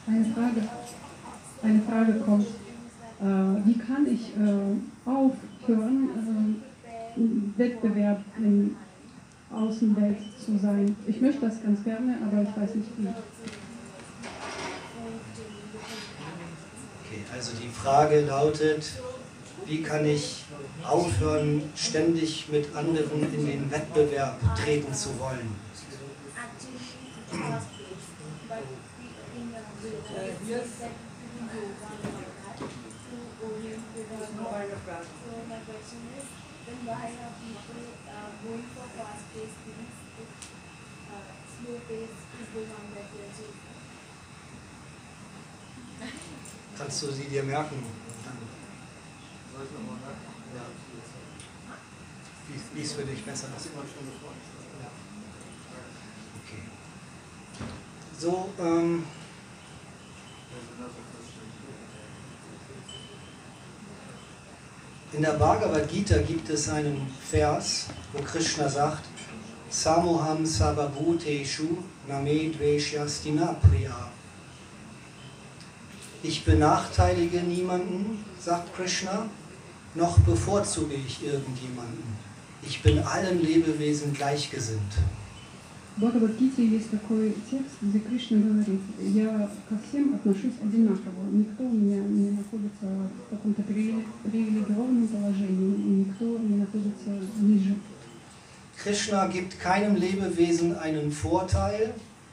[0.06, 0.68] Eine Frage,
[1.62, 2.46] eine Frage kommt.
[3.20, 6.10] Äh, wie kann ich äh, aufhören,
[6.84, 8.76] äh, im Wettbewerb in
[9.50, 10.96] Außenwelt zu sein?
[11.06, 13.08] Ich möchte das ganz gerne, aber ich weiß nicht wie.
[17.33, 18.91] Also die Frage lautet,
[19.65, 20.43] wie kann ich
[20.83, 25.55] aufhören, ständig mit anderen in den Wettbewerb treten zu wollen?
[46.77, 47.83] Kannst du sie dir merken?
[50.55, 50.61] Ja.
[52.47, 53.65] Wie, wie es für dich besser ist.
[53.65, 53.71] Ja.
[56.43, 56.61] Okay.
[58.19, 59.03] So, ähm,
[65.13, 69.03] in der Bhagavad Gita gibt es einen Vers, wo Krishna sagt,
[69.69, 74.11] Samoham Sababhuteshu Name Dveshyastina Priya.
[76.22, 79.26] Ich benachteilige niemanden, sagt Krishna,
[79.94, 82.04] noch bevorzuge ich irgendjemanden.
[82.62, 84.94] Ich bin allen Lebewesen gleichgesinnt.
[85.96, 91.68] В Бхагавадгите есть такой текст, где Кришна говорит, я ко всем отношусь одинаково, никто у
[91.70, 97.74] меня не находится в каком-то привиле- привилегированном положении, и никто не находится ниже.
[98.82, 101.92] Krishna gibt keinem Lebewesen einen Vorteil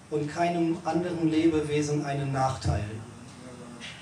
[0.10, 2.90] und keinem anderen Lebewesen einen Nachteil.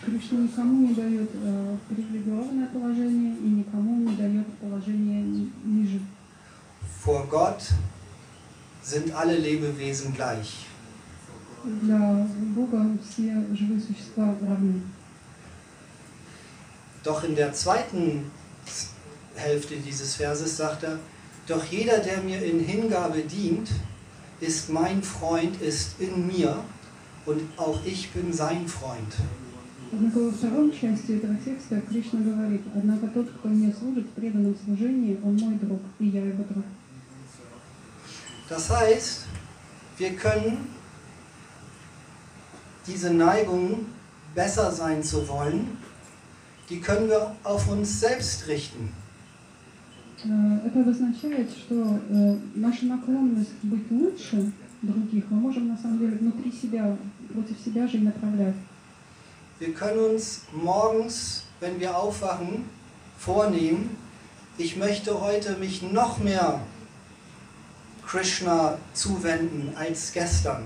[0.06, 6.00] Кришна никому не дает э, привилегированное положение и никому не дает положение ни- ниже.
[7.04, 7.62] Vor Gott
[8.84, 10.66] sind alle Lebewesen gleich.
[11.82, 14.82] Для Бога все живые существа равны.
[17.04, 18.32] Doch in der zweiten
[19.36, 21.00] Hälfte dieses Verses sagt er,
[21.48, 23.70] doch jeder, der mir in Hingabe dient,
[24.42, 26.64] ist mein Freund, ist in mir
[27.26, 29.14] und auch ich bin sein Freund.
[29.93, 35.19] Во втором части этого текста Кришна говорит, однако тот, кто мне служит в преданном служении,
[35.23, 36.65] он мой друг, и я его друг.
[38.49, 39.27] Das heißt,
[39.99, 40.59] wir können
[42.87, 43.87] diese Neigung,
[44.35, 45.77] besser sein zu wollen,
[46.71, 48.89] die können wir auf uns selbst richten.
[50.25, 56.17] Э, Это обозначает, что э, наша наклонность быть лучше других мы можем на самом деле
[56.17, 56.97] внутри себя,
[57.33, 58.55] против себя же и направлять.
[59.62, 62.66] Wir können uns morgens, wenn wir aufwachen,
[63.18, 63.98] vornehmen,
[64.58, 66.62] ich möchte heute mich noch mehr
[68.06, 70.64] Krishna zuwenden als gestern.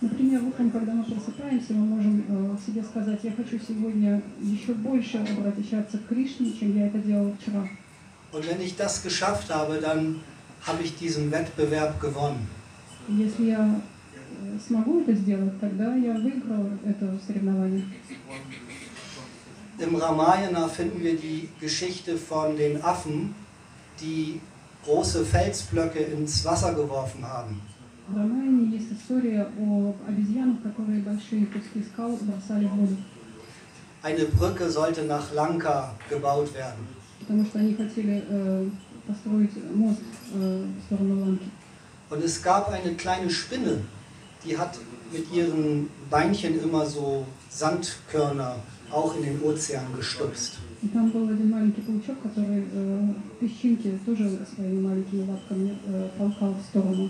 [0.00, 5.18] Например, утром, когда мы просыпаемся, мы можем э, себе сказать, я хочу сегодня еще больше
[5.18, 7.68] обращаться к Кришне, чем я это делал вчера.
[8.32, 10.20] Und wenn ich das geschafft habe, dann
[10.66, 12.48] habe ich diesen Wettbewerb gewonnen.
[13.08, 13.80] И Если я э,
[14.66, 17.84] смогу это сделать, тогда я выиграл это соревнование.
[19.78, 23.34] Im Ramayana finden wir die Geschichte von den Affen,
[24.00, 24.40] die
[24.84, 27.60] große Felsblöcke ins Wasser geworfen haben.
[28.08, 32.96] В Романе есть история о обезьянах, которые большие куски скал бросали в воду,
[34.02, 36.84] Eine Brücke sollte nach Lanka gebaut werden.
[37.20, 38.68] потому что они хотели э,
[39.06, 40.00] построить мост
[40.34, 41.48] э, в сторону Ланки.
[42.10, 43.78] Und es gab eine kleine Spinne,
[44.46, 44.78] die hat
[45.12, 48.56] mit ihren Beinchen immer so Sandkörner
[48.90, 50.58] auch in den Ozean gestupst.
[50.82, 56.54] И там был один маленький паучок, который э, песчинки тоже своими маленькими лапками э, толкал
[56.54, 57.08] в сторону.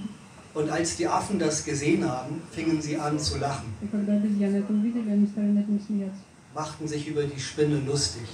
[0.55, 4.57] Und als die Affen das gesehen haben, fingen sie an zu lachen, И когда обезьяны
[4.57, 6.20] это увидели, они стали над ним смеяться.
[6.55, 8.28] machten sich über die Spinne lustig.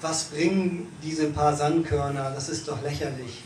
[0.00, 3.44] was bringen diese paar Sandkörner, das ist doch lächerlich.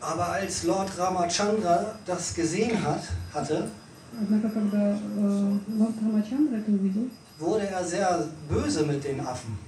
[0.00, 3.02] Aber als Lord Ramachandra das gesehen hat,
[3.34, 3.68] hatte,
[7.38, 9.58] wurde er sehr böse mit den Affen.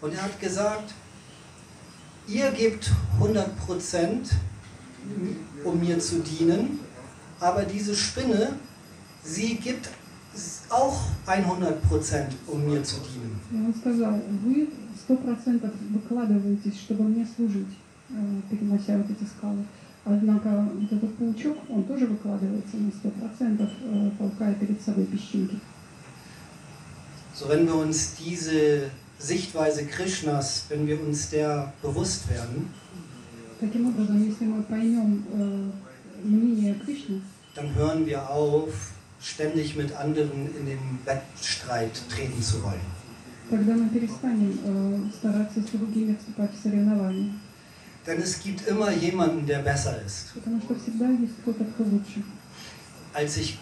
[0.00, 0.94] Und er hat gesagt,
[2.28, 4.30] ihr gebt 100 Prozent,
[5.64, 6.80] um mir zu dienen
[7.39, 8.53] aber diese Spinne,
[9.23, 9.89] sie gibt
[10.69, 13.39] auch 100 Prozent, um mir zu dienen.
[13.51, 17.73] И он сказал, вы сто процентов выкладываетесь, чтобы мне служить,
[18.09, 18.13] э,
[18.49, 19.65] перенося вот эти скалы.
[20.05, 25.59] Однако вот этот паучок, он тоже выкладывается на сто процентов, э, толкая перед собой песчинки.
[27.33, 32.69] So, wenn wir uns diese Sichtweise Krishnas, wenn wir uns der bewusst werden,
[33.59, 35.84] Таким образом, если мы поймем э, мнение Кришны,
[37.56, 42.80] dann hören wir auf, ständig mit anderen in den Wettstreit treten zu wollen.
[48.06, 50.34] Denn es gibt immer jemanden, der besser ist.
[53.12, 53.58] Als ich,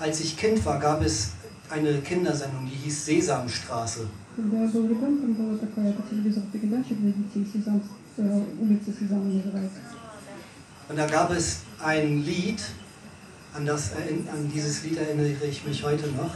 [0.00, 1.32] als ich Kind war, gab es
[1.70, 4.06] eine Kindersendung, die hieß Sesamstraße.
[4.36, 4.52] Und
[10.88, 12.62] und da gab es ein Lied,
[13.54, 16.30] an, das, äh, an dieses Lied erinnere ich mich heute noch.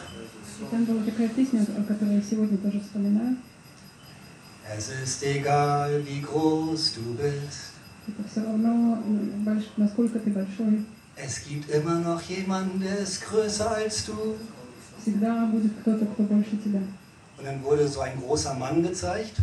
[4.76, 7.72] Es ist egal, wie groß du bist.
[11.16, 14.12] Es gibt immer noch jemanden, der ist größer als du.
[17.38, 19.36] Und dann wurde so ein großer Mann gezeigt.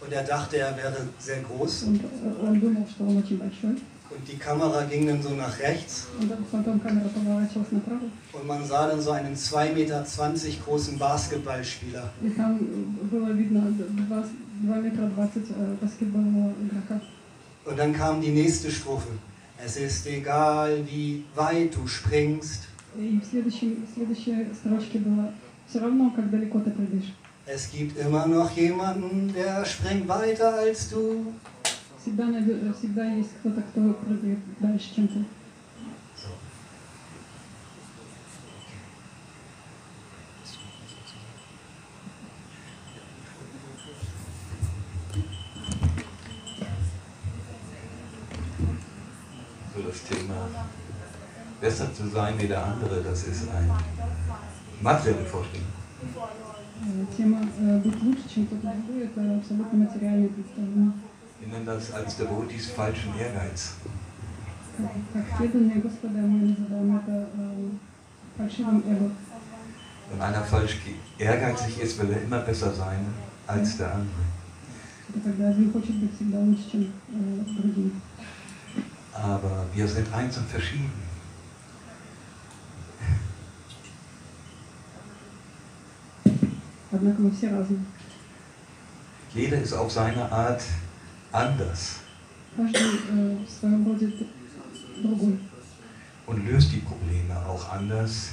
[0.00, 1.84] И потом показывали большого мужчину, Und er dachte, er wäre sehr groß.
[1.86, 3.76] он, э, он думал, что он очень большой.
[4.08, 6.06] Und die Kamera ging dann so nach rechts.
[6.20, 10.04] Und dann потом камера поворачивалась направо, Und man sah dann so einen 2,20 Meter
[10.64, 12.12] großen Basketballspieler.
[12.22, 13.62] и там э, было видно
[14.08, 14.24] 2,
[14.64, 17.00] 2 метра 20 э, баскетбольного игрока.
[17.64, 19.08] Und dann kam die nächste Strophe.
[19.58, 22.68] Es ist egal, wie weit du springst.
[22.96, 25.32] И в следующей, в следующей строчке было
[25.68, 27.12] «Все равно, как далеко ты прыгаешь».
[27.45, 31.33] Es gibt immer noch jemanden, der springt weiter als du.
[32.03, 32.11] So
[49.87, 50.47] das Thema
[51.59, 53.71] besser zu sein wie der andere, das ist ein
[54.81, 55.67] materielle Vorstellung.
[56.84, 60.92] Э, Тема э, «быть лучше, чем кто-то другой» — это абсолютно материальное представление.
[61.40, 63.74] Wir nennen das als Devotees falschen Ehrgeiz.
[64.78, 67.68] Как, как преданные Господа мы называем это э,
[68.36, 69.10] фальшивым эго.
[70.10, 73.04] Wenn einer falsch ge- ehrgeizig ist, will er immer besser sein
[73.46, 74.24] als der andere.
[75.08, 77.90] Это когда один хочет быть всегда лучше, чем э, другие.
[79.14, 80.90] Aber wir sind eins und verschieden.
[89.33, 90.61] Jeder ist auf seine Art
[91.31, 91.99] anders.
[96.27, 98.31] Und löst die Probleme auch anders,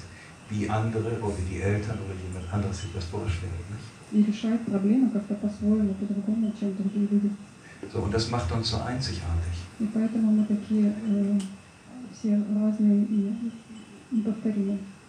[0.51, 3.53] wie andere oder die Eltern oder jemand anderes sich das vorstellen.
[3.71, 4.27] Nicht?
[7.93, 9.53] So, und das macht uns so einzigartig.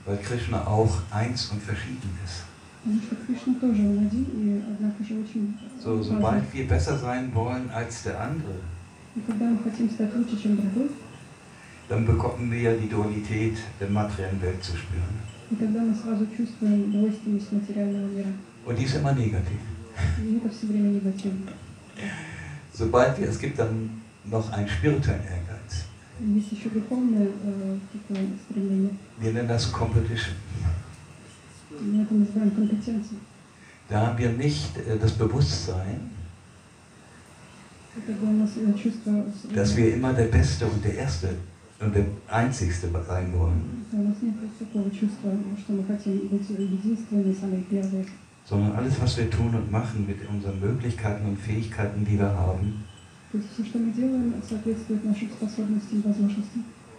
[0.05, 2.43] Weil Krishna auch eins und verschieden ist.
[5.83, 8.55] So, sobald wir besser sein wollen als der andere,
[11.89, 15.19] dann bekommen wir ja die Dualität der materiellen Welt zu spüren.
[18.65, 19.59] Und die ist immer negativ.
[22.73, 25.85] Sobald wir, es gibt dann noch einen spirituellen Ehrgeiz.
[29.19, 30.35] Wir nennen das Competition.
[33.89, 36.11] Da haben wir nicht äh, das Bewusstsein,
[39.53, 41.29] dass wir immer der Beste und der Erste
[41.79, 43.85] und der Einzigste sein wollen.
[48.45, 52.83] Sondern alles, was wir tun und machen mit unseren Möglichkeiten und Fähigkeiten, die wir haben,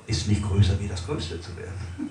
[0.06, 2.10] ist nicht größer wie das Größte zu werden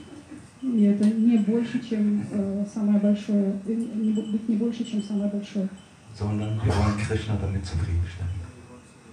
[0.68, 5.02] И это не больше, чем э, самое большое, э, не, бу- быть не больше, чем
[5.02, 5.68] самое большое.
[6.18, 8.30] sondern wir wollen Krishna damit zufriedenstellen.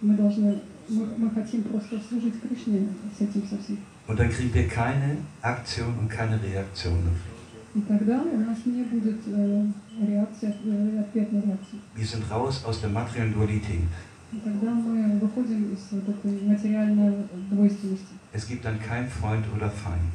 [0.01, 2.88] Мы должны, мы, мы хотим просто служить Кришне
[3.18, 3.78] с этим совсем.
[4.07, 7.32] Und dann kriegen wir keine Aktion und keine Reaktion dafür.
[7.74, 9.66] И тогда у нас не будет э,
[10.05, 11.80] реакции, э, ответной реакции.
[11.95, 13.88] Wir sind raus aus der materiellen Dualität.
[14.34, 17.14] И тогда мы выходим из вот этой материальной
[17.49, 18.14] двойственности.
[18.34, 20.14] Es gibt dann kein Freund oder Feind.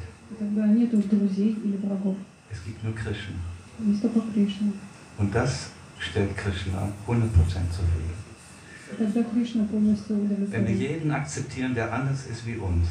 [2.50, 3.36] Es gibt nur Krishna.
[5.18, 7.14] Und das stellt Krishna 100%
[7.70, 8.22] zufrieden.
[10.50, 12.88] Wenn wir jeden akzeptieren, der anders ist wie uns,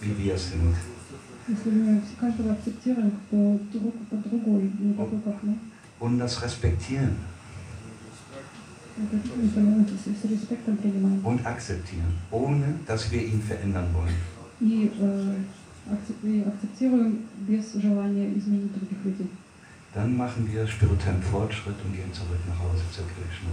[0.00, 0.74] wie wir sind.
[6.00, 7.16] Und das respektieren.
[11.22, 14.14] Und akzeptieren, ohne dass wir ihn verändern wollen.
[15.85, 19.27] И, э, акцеп- и акцептируем без желания изменить других людей.
[19.95, 23.49] dann machen wir spirituellen Fortschritt und gehen zurück nach Hause zu Krishna.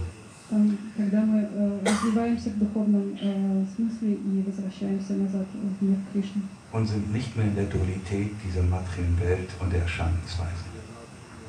[0.47, 5.47] Там, когда мы э, развиваемся в духовном э, смысле и возвращаемся назад
[5.79, 6.43] в мир Кришны.
[6.71, 10.65] und sind nicht mehr in der Dualität dieser materiellen Welt und der Erscheinungsweise.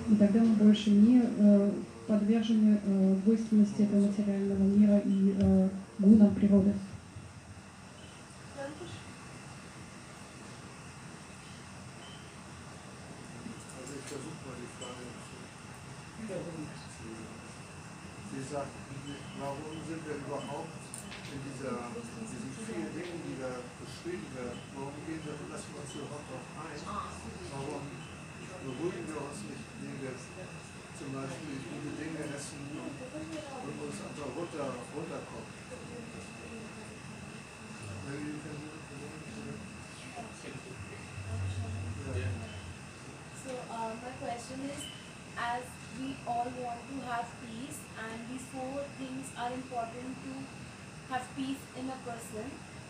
[0.09, 1.70] И тогда мы больше не э,
[2.07, 5.68] подвержены э, двойственности этого материального мира и э,
[5.99, 6.72] гунам природы.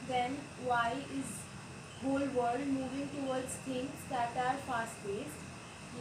[0.08, 1.26] Then why is
[2.04, 5.40] whole world moving towards things that are fast-paced,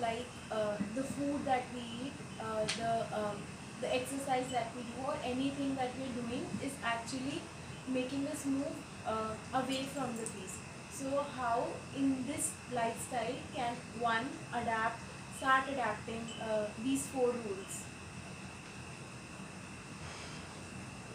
[0.01, 3.36] like uh, the food that we eat, uh, the um,
[3.80, 7.40] the exercise that we do, or anything that we're doing is actually
[7.88, 8.76] making us move
[9.07, 10.59] uh, away from the peace.
[10.92, 15.01] So how in this lifestyle can one adapt,
[15.38, 17.84] start adapting uh, these four rules?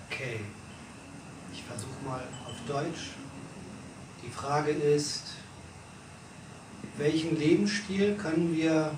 [0.07, 0.41] Okay,
[1.54, 3.10] ich versuche mal auf Deutsch.
[4.24, 5.22] Die Frage ist,
[6.96, 8.92] welchen Lebensstil können wir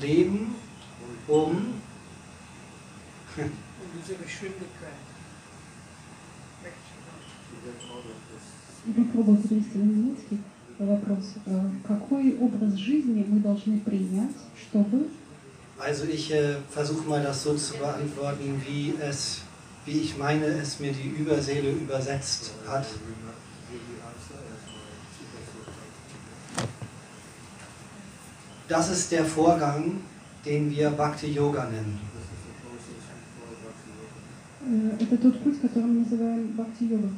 [0.00, 0.54] leben,
[1.26, 1.74] um
[3.36, 3.52] Und
[4.00, 4.92] diese Geschwindigkeit.
[8.96, 10.40] Попробую перевести на немецкий
[10.78, 11.34] вопрос.
[11.46, 15.08] Э, Какой образ жизни мы должны принять, чтобы
[15.78, 19.42] Also ich äh, versuche mal das so zu beantworten, wie es,
[19.86, 22.86] wie ich meine, es mir die Überseele übersetzt hat.
[28.68, 30.00] Das ist der Vorgang,
[30.44, 31.98] den wir Bhakti Yoga nennen.
[34.68, 37.10] Э, Это тот путь, который мы называем бхакти-йога.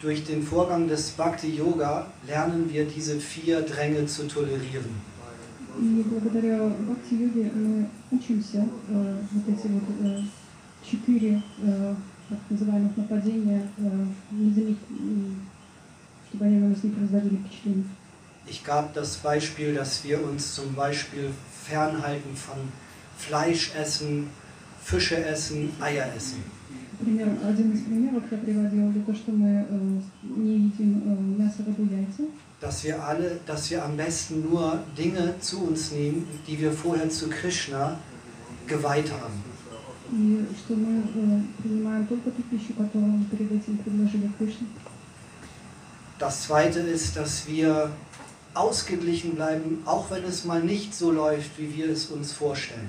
[0.00, 4.94] Durch den Vorgang des Bhakti Yoga lernen wir diese vier Dränge zu tolerieren.
[5.80, 10.20] И благодаря бхакти-йоге мы учимся э, вот эти вот э,
[10.88, 11.94] четыре э,
[12.28, 15.42] так называемых нападения, э, не заметь, м,
[16.28, 17.84] чтобы они на нас не производили впечатление.
[18.46, 21.30] Ich gab das Beispiel, dass wir uns zum Beispiel
[21.66, 22.58] fernhalten von
[23.16, 24.28] Fleisch essen,
[24.82, 26.42] Fische essen, Eier essen.
[27.00, 31.64] Например, один из примеров я приводила, это то, что мы э, не едим э, мясо,
[31.66, 32.22] рыбу, яйца,
[32.60, 37.10] Dass wir alle, dass wir am besten nur Dinge zu uns nehmen, die wir vorher
[37.10, 37.98] zu Krishna
[38.66, 39.34] geweiht haben.
[40.12, 44.66] и что мы э, принимаем только ту пищу, которую мы перед этим предложили Кришне.
[46.18, 47.90] Das zweite ist, dass wir
[48.54, 52.88] ausgeglichen bleiben, auch wenn es mal nicht so läuft, wie wir es uns vorstellen.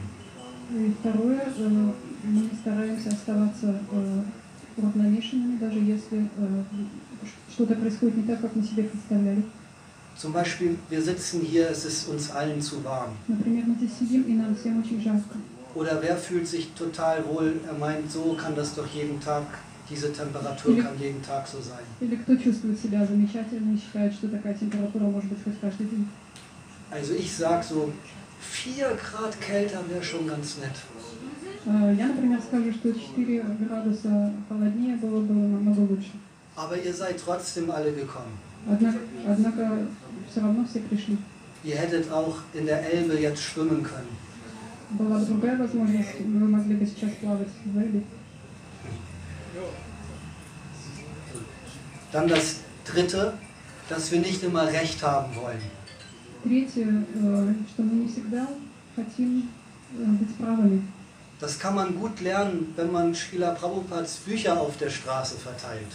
[0.72, 1.92] И второе, э,
[2.24, 4.24] мы стараемся оставаться э,
[4.78, 6.64] уравновешенными, даже если э,
[7.52, 9.44] что-то происходит не так, как мы себе представляли.
[10.18, 13.12] Zum Beispiel, wir sitzen hier, es ist uns allen zu warm.
[13.28, 15.38] Например, мы здесь сидим, и нам всем очень жарко.
[15.76, 19.44] Oder wer fühlt sich total wohl, er meint, so kann das doch jeden Tag,
[19.90, 21.84] diese Temperatur kann jeden Tag so sein.
[22.00, 26.08] Или кто чувствует себя замечательно и считает, что такая температура может быть хоть каждый день.
[26.92, 27.92] Also ich sage so,
[28.54, 30.78] 4 Grad kälter wäre schon ganz nett.
[31.66, 36.12] Э, Я, например, скажу, что 4 градуса холоднее было бы намного лучше.
[36.56, 38.32] Aber ihr seid trotzdem alle gekommen.
[38.68, 38.98] Однако,
[39.28, 39.88] однако
[40.32, 41.18] все равно все пришли.
[41.64, 44.08] Ihr hättet auch in der Elbe jetzt schwimmen können.
[44.92, 48.04] Была бы другая возможность, мы могли бы сейчас плавать в Эльбе.
[52.12, 53.34] Dann das Dritte,
[53.90, 55.62] dass wir nicht immer Recht haben wollen.
[56.44, 58.48] Третье, э, что мы не всегда
[58.96, 59.50] хотим
[59.98, 60.82] э, быть правыми.
[61.42, 65.92] Das kann man gut lernen, wenn man Srila Prabhupads Bücher auf der Straße verteilt.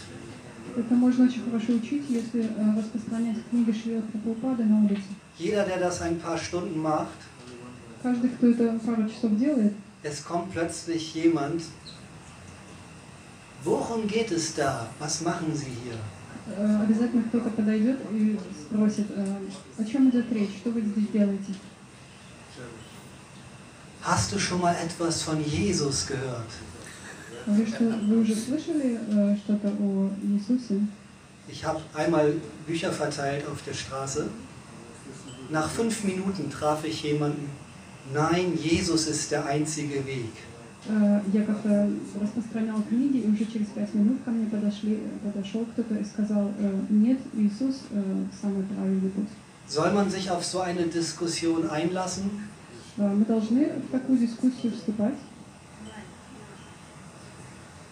[0.77, 5.03] Это можно очень хорошо учить, если э, распространять книги Шри Прабхупады на улице.
[5.39, 7.19] Jeder, der das ein paar Stunden macht,
[8.05, 11.63] Каждый, кто это пару часов делает, es kommt plötzlich jemand.
[13.63, 14.87] Worum geht es da?
[14.99, 15.99] Was machen Sie hier?
[16.47, 19.37] э, обязательно кто-то подойдет и спросит, э,
[19.77, 21.53] о чем идет речь, что вы здесь делаете.
[24.03, 26.49] Hast du schon mal etwas von Jesus gehört?
[27.45, 30.81] Вы что, вы уже слышали э, что-то о Иисусе?
[31.47, 32.33] Ich habe einmal
[32.65, 34.27] Bücher verteilt auf der Straße.
[35.49, 37.49] Nach fünf Minuten traf ich jemanden.
[38.13, 40.31] Nein, Jesus ist der einzige Weg.
[40.89, 45.95] Э, Я как-то распространял книги, и уже через пять минут ко мне подошли, подошел кто-то
[45.95, 49.29] и сказал, э, нет, Иисус э, самый правильный путь.
[49.69, 52.29] Soll man sich auf so eine Diskussion einlassen?
[52.97, 55.13] Э, Мы должны в такую дискуссию вступать.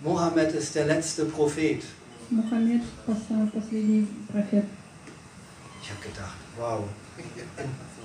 [0.00, 1.82] Mohammed ist der letzte Prophet.
[5.82, 6.84] Ich habe gedacht, wow,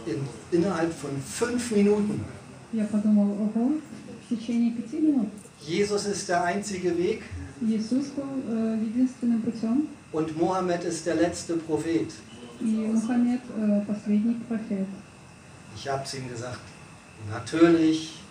[0.08, 2.24] in, in, innerhalb von fünf Minuten.
[5.62, 7.22] Jesus ist der einzige Weg.
[10.12, 12.08] Und Mohammed ist der letzte Prophet.
[15.76, 16.60] Ich habe zu ihm gesagt,
[17.30, 18.23] natürlich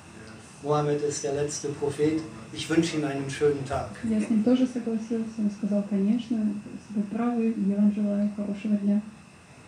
[0.63, 2.21] Mohammed ist der letzte Prophet.
[2.53, 3.89] Ich wünsche Ihnen einen schönen Tag.
[4.03, 6.37] Я с ним тоже согласился, он сказал, конечно,
[6.89, 9.01] вы правы, я вам желаю хорошего дня.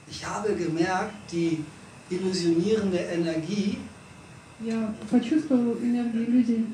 [0.10, 1.64] Ich habe gemerkt, die
[2.10, 3.78] illusionierende Energie
[4.62, 6.66] Я почувствовал энергию людей,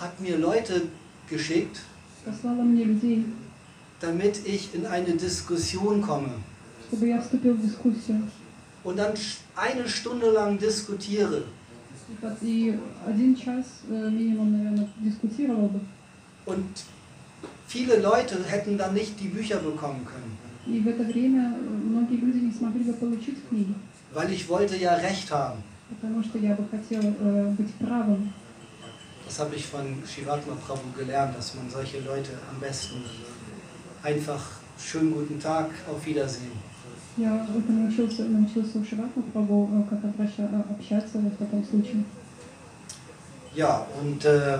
[0.00, 0.82] hat mir Leute
[1.28, 1.80] geschickt,
[2.24, 3.24] послала мне людей,
[4.00, 6.30] damit ich in eine Diskussion komme
[6.88, 8.22] чтобы я вступил в дискуссию.
[8.84, 9.12] und dann
[9.56, 11.42] eine Stunde lang diskutiere.
[12.12, 15.80] И под- И один час э, минимум, наверное, дискутировал бы.
[16.46, 16.64] Und
[17.66, 20.36] viele Leute hätten dann nicht die Bücher bekommen können,
[20.66, 23.74] И в это время э, многие люди не смогли бы получить книги,
[24.14, 25.62] weil ich wollte ja Recht haben.
[25.90, 28.32] потому что я бы хотел э, быть правым.
[29.26, 32.96] Das habe ich von Shivatma Prabhu gelernt, dass man solche Leute am besten
[34.02, 34.42] einfach
[34.80, 36.52] schönen guten Tag, auf Wiedersehen.
[37.16, 42.04] Я этому научился, научился у Шиватма Прабу, э, как обраща- э, общаться в таком случае.
[43.54, 44.58] Ja, und äh,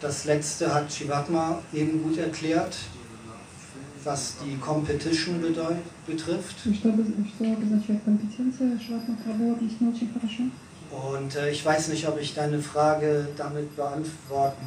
[0.00, 2.76] Das letzte hat Shivatma eben gut erklärt,
[4.04, 6.56] was die Competition bedeut, betrifft.
[6.66, 10.42] И что, обоз- что обозначает компетенция, Шватман Прабhu объяснил очень хорошо.
[10.92, 14.66] Und äh, ich weiß nicht, ob ich deine Frage damit beantworten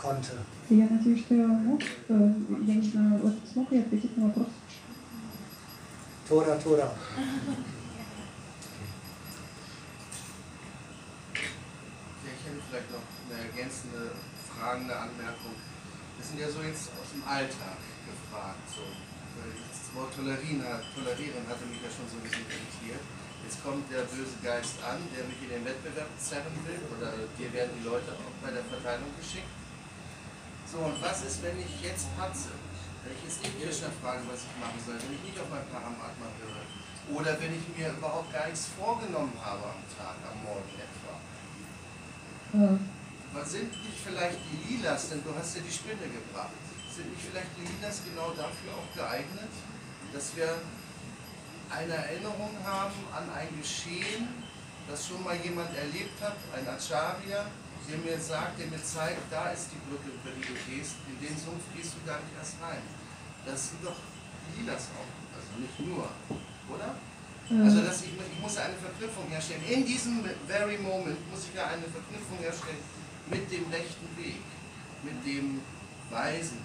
[0.00, 0.32] konnte.
[0.68, 2.32] И я надеюсь, что я мог, э,
[2.66, 4.46] я не знаю, вот смог я ответить на вопрос.
[6.28, 6.88] Tora, Tora.
[11.34, 14.12] Ja, ich hätte vielleicht noch eine ergänzende,
[14.46, 15.54] fragende Anmerkung.
[16.16, 18.62] Wir sind ja so jetzt aus dem Alltag gefragt.
[18.68, 18.84] So.
[19.40, 23.02] Weil Das Wort tolerieren, hat- tolerieren hatte mich ja schon so ein bisschen irritiert.
[23.42, 27.10] Jetzt kommt der böse Geist an, der mich in den Wettbewerb zerren will, oder
[27.40, 29.48] dir werden die Leute auch bei der Verteilung geschickt.
[30.75, 32.51] So, und was ist, wenn ich jetzt patze?
[33.07, 35.63] Wenn ich jetzt nicht Krishna frage, was ich machen soll, wenn ich nicht auf mein
[35.71, 36.67] Paramatma höre,
[37.15, 41.15] oder wenn ich mir überhaupt gar nichts vorgenommen habe am Tag, am Morgen etwa.
[42.59, 42.75] Э,
[43.31, 46.59] Was sind nicht vielleicht die Lilas, denn du hast ja die Spinne gebracht,
[46.91, 49.55] sind nicht vielleicht die Lilas genau dafür auch geeignet,
[50.11, 50.59] dass wir
[51.71, 54.27] eine Erinnerung haben an ein Geschehen,
[54.91, 57.47] das schon mal jemand erlebt hat, ein Acharya,
[57.89, 61.17] der mir sagt, der mir zeigt, da ist die Brücke, über die du gehst, in
[61.21, 62.81] den Sumpf gehst du gar nicht erst rein.
[63.45, 66.09] Das sind doch die Lilas auch, also nicht nur,
[66.69, 66.97] oder?
[67.49, 69.61] Also э, dass ich, ich muss eine Verknüpfung herstellen.
[69.69, 72.81] In diesem very moment muss ich ja eine Verknüpfung herstellen
[73.29, 74.41] mit dem rechten Weg,
[75.03, 75.61] mit dem
[76.09, 76.57] Weisen,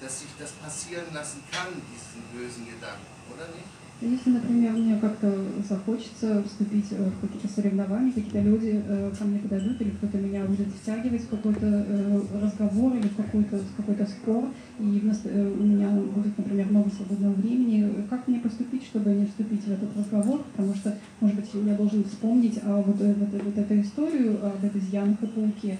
[0.00, 3.77] dass sich das passieren lassen kann, diesen bösen Gedanken, oder nicht?
[4.00, 5.34] Если, например, мне как-то
[5.68, 10.44] захочется вступить э, в какие-то соревнования, какие-то люди э, ко мне подойдут, или кто-то меня
[10.44, 15.90] будет втягивать в какой-то э, разговор или в какой-то в какой-то спор, и у меня
[15.90, 20.74] будет, например, много свободного времени, как мне поступить, чтобы не вступить в этот разговор, потому
[20.76, 25.26] что, может быть, я должен вспомнить а, вот, вот, вот эту историю об обезьянах и
[25.26, 25.78] пауке,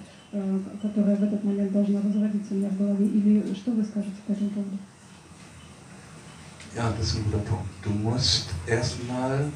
[0.82, 4.32] которая в этот момент должна возродиться у меня в голове, или что вы скажете по
[4.32, 4.78] этому поводу?
[6.76, 7.66] Ja, das ist ein guter Punkt.
[7.82, 9.50] Du musst erstmal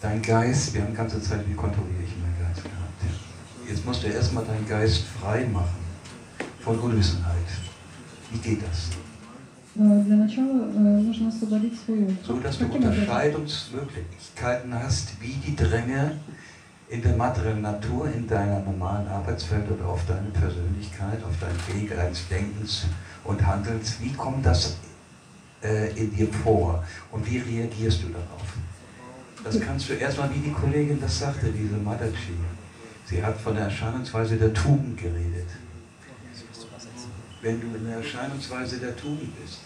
[0.00, 2.78] dein Geist, wir haben die ganze Zeit, wie kontrolliere ich meinen Geist gehabt.
[3.68, 5.80] Jetzt musst du erstmal deinen Geist frei machen
[6.60, 7.36] von Unwissenheit.
[8.30, 8.90] Wie geht das?
[9.74, 9.82] So
[12.40, 16.18] dass du Unterscheidungsmöglichkeiten hast, wie die Dränge
[16.90, 21.98] in der materiellen Natur, in deiner normalen Arbeitswelt oder auf deine Persönlichkeit, auf deinen Weg
[21.98, 22.84] eines Denkens
[23.24, 24.76] und Handelns, wie kommt das
[25.63, 28.47] äh, in dir vor und wie reagierst du darauf?
[29.43, 32.33] Das kannst du erstmal, wie die Kollegin das sagte, diese Madachi.
[33.05, 35.47] Sie hat von der Erscheinungsweise der Tugend geredet.
[37.41, 39.59] Wenn du in der Erscheinungsweise der Tugend bist,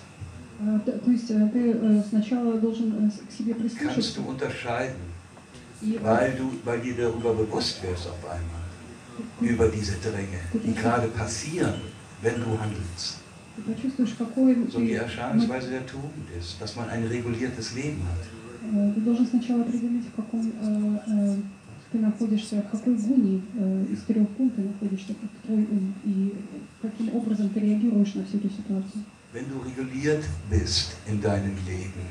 [0.63, 4.21] Э, т- То есть э, ты э, сначала должен э, с- к себе kannst прислушаться
[4.21, 5.01] du unterscheiden.
[5.81, 8.61] и weil du, weil dir darüber bewusst wirst auf einmal,
[9.41, 11.73] über diese Dränge, die gerade passieren,
[12.21, 13.21] wenn du handelst.
[13.55, 18.01] ты почувствуешь, какой So die ты, Erscheinungsweise der Tugend ist, dass man ein reguliertes Leben
[18.03, 18.23] hat.
[18.73, 21.35] э, ты должен сначала определить, в каком э, э,
[21.91, 26.33] ты находишься, в какой гуне э, из трех гун ты находишься, как твой ум, и
[26.81, 29.03] каким образом ты реагируешь на всю эту ситуацию.
[29.33, 32.07] Wenn du reguliert bist in deinem Leben,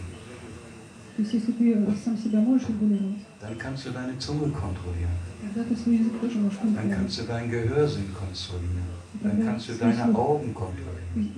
[1.17, 5.65] То есть если ты сам себя можешь регулировать, dann kannst du deine Zunge kontrollieren, тогда
[5.65, 6.99] ты свой язык тоже можешь dann контролировать.
[6.99, 8.89] kannst du dein Gehörsinn kontrollieren,
[9.22, 11.32] Dann kannst du deine Augen kontrollieren.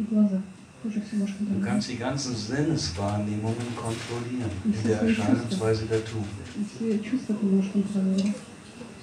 [0.84, 6.28] Du kannst die ganzen Sinneswahrnehmungen kontrollieren in der Erscheinungsweise der Tugend.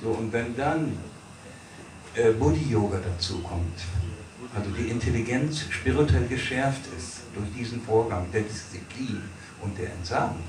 [0.03, 0.93] So, und wenn dann
[2.15, 3.83] äh, Buddhi-Yoga dazukommt,
[4.55, 9.21] also die Intelligenz spirituell geschärft ist durch diesen Vorgang der Disziplin
[9.61, 10.43] und der Entsagung,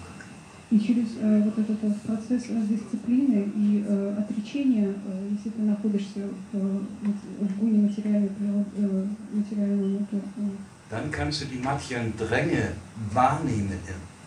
[0.72, 5.62] И через э, вот этот вот процесс э, дисциплины и э, отречения, э, если ты
[5.62, 8.30] находишься в, э, вот в гуне материальной
[8.78, 10.50] э, материального натур, э,
[10.90, 12.74] dann kannst du die materiellen Dränge
[13.14, 13.78] wahrnehmen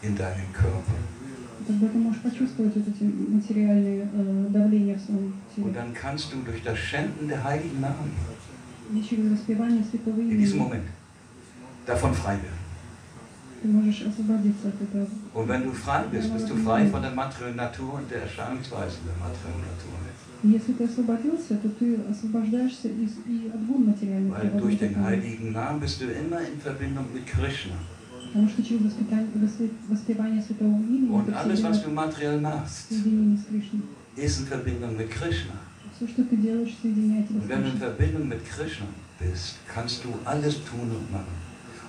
[0.03, 0.95] in, in deinem Körper.
[1.67, 5.73] тогда ты можешь почувствовать вот эти материальные э, давления в своем Und теле.
[5.75, 8.11] dann kannst du durch das Schänden der heiligen Namen
[8.91, 10.85] in diesem Moment
[11.85, 12.58] davon frei werden.
[15.34, 18.98] Und wenn du frei bist, bist du frei von der materiellen Natur und der Erscheinungsweise
[19.08, 19.94] der materiellen Natur.
[20.44, 24.60] И если ты освободился, то ты освобождаешься из, и от гун материальной Weil природы.
[24.62, 25.06] durch den такой.
[25.12, 27.76] heiligen Namen bist du immer in Verbindung mit Krishna.
[28.34, 32.42] Потому что через воспитание, воспе- воспевание святого имени Und ты alles, всегда was du materiell
[32.42, 33.82] machst, в соединении с Кришной.
[34.18, 35.54] ist in Verbindung mit Krishna.
[35.96, 37.88] Все, что ты делаешь, соединяет тебя с Und wenn du in Кришной.
[37.88, 38.86] Verbindung mit Krishna
[39.22, 41.32] bist, kannst du alles tun und machen,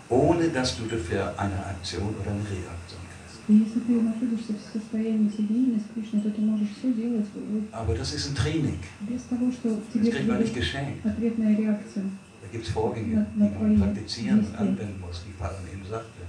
[0.10, 3.40] ohne dass du dafür eine Aktion oder eine Reaktion kriegst.
[7.72, 8.80] Aber das ist ein Training.
[9.94, 11.06] Das kriegt man nicht geschenkt.
[12.42, 16.22] Da gibt es Vorgänge, die man praktizieren und anwenden muss, wie Palm eben sagte.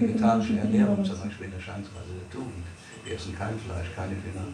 [0.00, 2.64] Vegetarische Ernährung zum Beispiel in der Scheinsweise der Tugend.
[3.04, 4.46] Wir essen kein Fleisch, keine Hühner,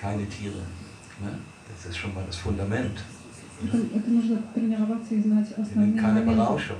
[0.00, 0.58] keine Tiere.
[1.22, 1.38] Ne?
[1.68, 3.04] Das ist schon mal das Fundament.
[3.60, 3.70] Wir
[5.86, 6.76] nehmen keine Berauschung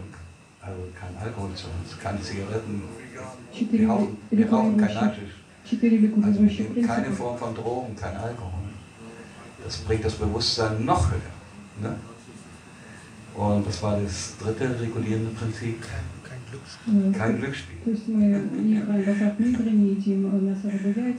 [0.62, 2.82] also kein Alkohol zu uns, keine Zigaretten,
[3.52, 5.34] wir rauchen, wir rauchen kein Nachtisch.
[5.70, 8.52] Also wir nehmen keine Form von Drogen, kein Alkohol.
[9.64, 11.20] Das bringt das Bewusstsein noch höher.
[11.80, 11.96] Ne?
[13.34, 15.82] Und das war das dritte regulierende Prinzip.
[17.18, 17.78] Kein Glücksspiel.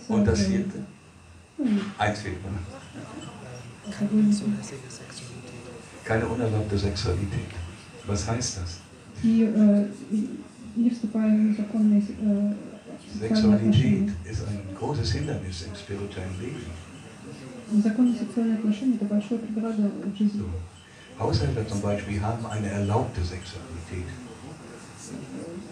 [0.10, 0.86] Und das vierte?
[1.98, 2.60] Eins fehlt ne?
[6.04, 7.50] Keine unerlaubte Sexualität.
[8.06, 8.83] Was heißt das?
[9.23, 10.29] И э, и-
[10.77, 12.55] не вступаем в незаконные э,
[13.21, 14.13] сексуальные Sexualität отношения.
[14.31, 17.83] ist ein großes Hindernis im spirituellen Leben.
[17.83, 20.41] Законные сексуальные отношения – это большая преграда в жизни.
[20.41, 20.47] So.
[21.19, 24.07] Haushälter zum Beispiel haben eine erlaubte Sexualität,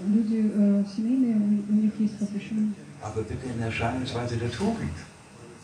[0.09, 2.73] Люди э, семейные, у у них есть запрещенные.
[3.03, 4.97] aber bitte in der Erscheinungsweise der Tugend,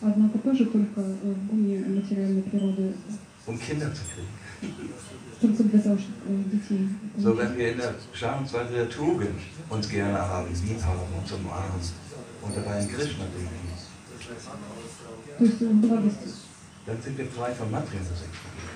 [0.01, 2.94] Однако тоже только э, в гуне материальной природы,
[3.47, 4.72] um Kinder zu kriegen.
[5.40, 7.39] только для того, чтобы э, детей So, получить.
[7.40, 9.39] wenn wir in der Erscheinungsweise der Tugend
[9.70, 11.80] uns gerne haben, lieb haben und zum umarmen
[12.43, 13.72] und dabei in Krishna denken,
[15.39, 16.28] То есть в благости.
[16.86, 18.70] dann sind wir frei von materieller Sexualität.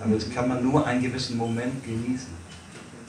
[0.00, 2.32] Aber das kann man nur einen gewissen Moment genießen.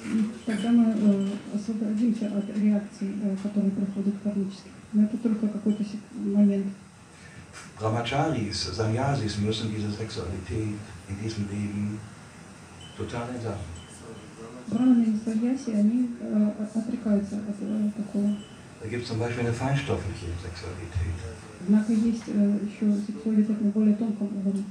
[0.06, 4.70] И Тогда мы э, освободимся от реакций, э, которые происходят кармически.
[4.94, 6.68] Но это только какой-то сек- момент.
[7.78, 10.76] Brahmacharis, Sannyasis müssen diese Sexualität
[11.10, 12.00] in diesem Leben
[12.98, 13.68] total entsagen.
[14.68, 18.36] Браманы и саньяси, они э, отрекаются от э, такого.
[18.82, 21.16] Da gibt es zum Beispiel eine feinstoffliche Sexualität.
[21.66, 24.64] Однако есть э, еще сексуалитет на более тонком уровне.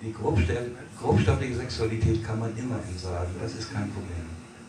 [0.00, 4.24] Die grobste- grobstoffliche Sexualität kann man immer entsagen, das ist kein Problem.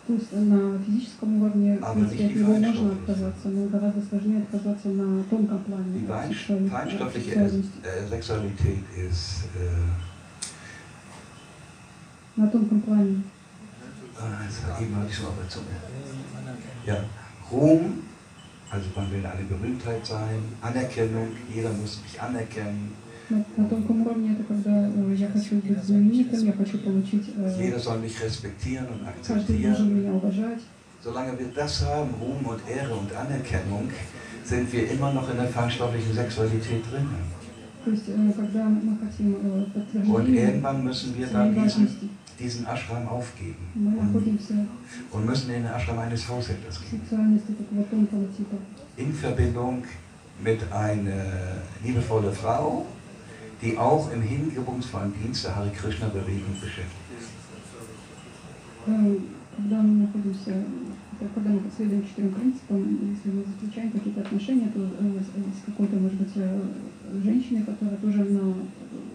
[0.07, 2.83] То есть на физическом уровне, в А принципе, вы от не него финансово?
[2.83, 7.29] можно отказаться, но гораздо сложнее отказаться на тонком плане Die от fein- сексуали- от feinstoffliche
[7.29, 7.71] сексуальности.
[7.83, 9.69] äh, Sexualität ist, äh,
[15.27, 15.65] auf der Zunge.
[16.85, 17.03] Ja,
[17.51, 18.03] Ruhm,
[18.69, 22.93] also man will eine Berühmtheit sein, Anerkennung, jeder muss mich anerkennen,
[23.31, 27.29] На, на тонком уровне это когда э, я хочу быть знаменитым, я хочу получить...
[27.37, 29.95] э, jeder soll mich respektieren und каждый должен akzeptieren.
[29.95, 30.59] меня уважать.
[31.01, 33.89] Solange wir das haben, Ruhm und Ehre und Anerkennung,
[34.43, 37.07] sind wir immer noch in der feinstofflichen Sexualität drin.
[37.85, 41.87] То есть, э, когда мы хотим э, Und подтверждения irgendwann müssen wir своей dann diesen,
[41.87, 42.09] важности,
[42.39, 44.53] diesen Ashram aufgeben мы und, находимся
[45.11, 46.99] und müssen in den Ashram eines Haushälters в gehen.
[47.01, 48.57] сексуальности такого тонкого типа.
[48.97, 49.83] In Verbindung
[50.43, 52.85] mit einer liebevollen Frau,
[53.61, 57.29] die auch im hingebungsvollen Dienst der Hare Krishna Bewegung beschäftigt ist.
[58.87, 59.17] Э,
[59.57, 62.79] Когда мы находимся, э, когда мы следуем четырем принципам,
[63.13, 66.61] если мы заключаем какие-то отношения, то э, с с какой-то, может быть, э,
[67.23, 68.53] женщиной, которая тоже на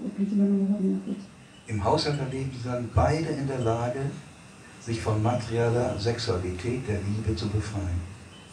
[0.07, 1.27] определенном уровне находится.
[1.71, 4.01] Im Haushälterleben sind beide in der Lage,
[4.81, 8.01] sich von materieller Sexualität, der Liebe zu befreien.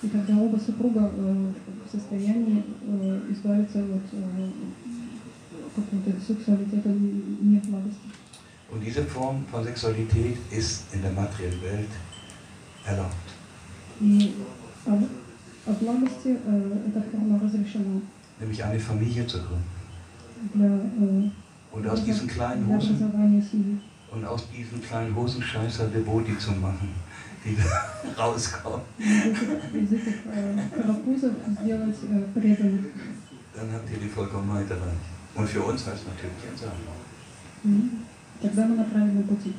[0.02, 1.52] И тогда оба супруга э,
[1.86, 4.50] в состоянии э, избавиться от э,
[5.76, 8.10] какого-то сексуалитета не благости.
[8.70, 11.90] Und diese Form von Sexualität ist in der materiellen Welt
[12.86, 13.28] erlaubt.
[14.02, 14.34] И
[14.86, 14.92] о,
[15.68, 18.02] о благости э, эта форма разрешена
[18.40, 19.64] Nämlich eine Familie zu gründen.
[20.54, 21.30] для, э,
[21.72, 23.78] Und aus diesen kleinen для Hosen образования семьи.
[24.12, 26.90] und aus diesen kleinen Hosenscheißer Devoti zu machen,
[27.44, 28.82] die da rauskommen.
[29.00, 32.86] Из этих, из этих э, карапузов сделать э, преданных.
[33.56, 35.06] Dann habt ihr die Vollkommenheit erreicht.
[35.36, 36.78] Und für uns heißt natürlich Entsagen.
[37.66, 38.06] М.
[38.42, 39.54] Тогда мы на правильном пути.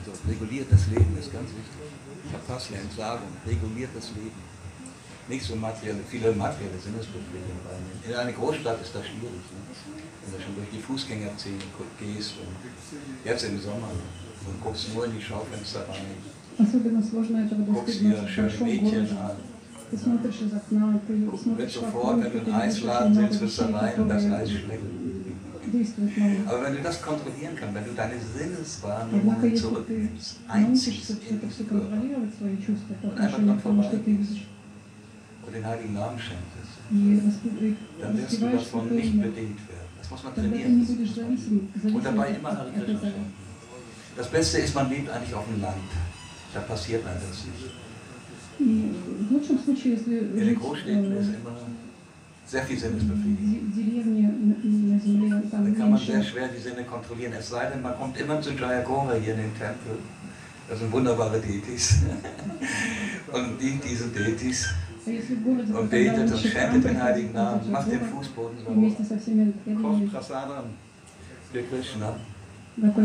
[0.00, 2.30] Also reguliert das Leben ist ganz wichtig.
[2.30, 4.32] Verpasste Entsagung, reguliert das Leben.
[5.29, 7.99] nicht so materielle, viele materielle Sinnesbefriedigung wahrnehmen.
[8.07, 9.61] In einer Großstadt ist das schwierig, ne?
[10.23, 11.59] wenn du schon durch die Fußgängerzehen
[11.99, 12.55] gehst und
[13.23, 13.89] jetzt im Sommer
[14.45, 16.17] und guckst nur in die Schaufenster rein,
[16.57, 16.77] also,
[17.73, 19.31] guckst dir schöne Mädchen an.
[19.91, 20.19] Ja.
[21.29, 25.03] Guck, wird sofort, wenn du einen Eisladen sitzt, wirst du rein und das Eis schlecken.
[26.47, 31.71] Aber wenn du das kontrollieren kannst, wenn du deine Sinneswahrnehmung zurücknimmst, einzig in dich
[33.01, 34.37] und einfach dran vorbeigehst,
[35.53, 36.43] den Heiligen Namen schenkst,
[37.99, 39.87] dann wirst du davon nicht bedingt werden.
[39.99, 40.87] Das muss man trainieren.
[41.93, 43.33] Und dabei immer Hare Krishna schenken.
[44.15, 45.77] Das Beste ist, man lebt eigentlich auf dem Land.
[46.53, 47.73] Da passiert einem das nicht.
[48.59, 51.57] In den Großstädten ist immer
[52.45, 53.73] sehr viel Sinnesbefriedigung.
[55.49, 57.33] Da kann man sehr schwer die Sinne kontrollieren.
[57.37, 59.97] Es sei denn, man kommt immer zu Jayagora hier in den Tempel.
[60.69, 61.97] Das sind wunderbare Deities.
[63.31, 64.69] Und die, diese Deities,
[65.05, 69.81] und betet und schändet den heiligen Namen, macht den Fußboden so hoch.
[69.81, 70.65] Kommt Prasadam,
[71.53, 72.15] der Krishna,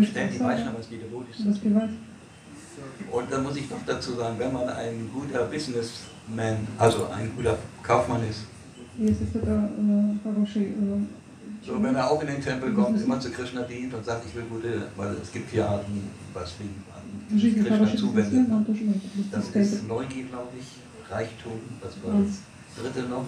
[0.03, 1.61] stellt die Vaishnavas, die devotisch sind.
[3.11, 7.59] Und dann muss ich noch dazu sagen, wenn man ein guter Businessman, also ein guter
[7.83, 8.47] Kaufmann ist,
[11.61, 14.35] so, wenn er auch in den Tempel kommt, immer zu Krishna dient und sagt, ich
[14.35, 17.03] will gute, weil es gibt hier Arten, was wir an
[17.39, 18.47] Krishna zuwendet.
[19.33, 20.67] Das ist Neugier, glaube ich.
[21.11, 22.43] Reichtum, was war das
[22.77, 23.25] dritte noch?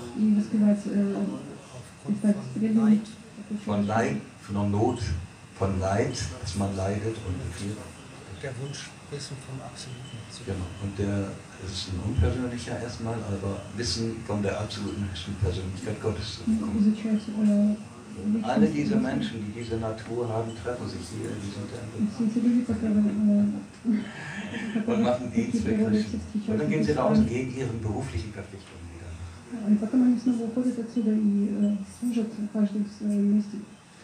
[3.64, 4.98] Von Leid, von Not,
[5.58, 7.76] von Leid, dass man leidet und viel.
[8.42, 10.18] Der Wunsch Wissen vom Absoluten.
[10.46, 11.32] Genau, und der
[11.66, 16.72] ist ein unpersönlicher erstmal, aber Wissen von der absoluten höchsten Persönlichkeit Gottes zu bekommen.
[18.24, 22.06] Und Alle diese Menschen, die diese Natur haben, treffen sich hier in diesem Tempel
[24.86, 26.20] und machen Dienst für Christen.
[26.46, 29.06] Und dann gehen sie raus gegen ihre beruflichen Verpflichtungen wieder.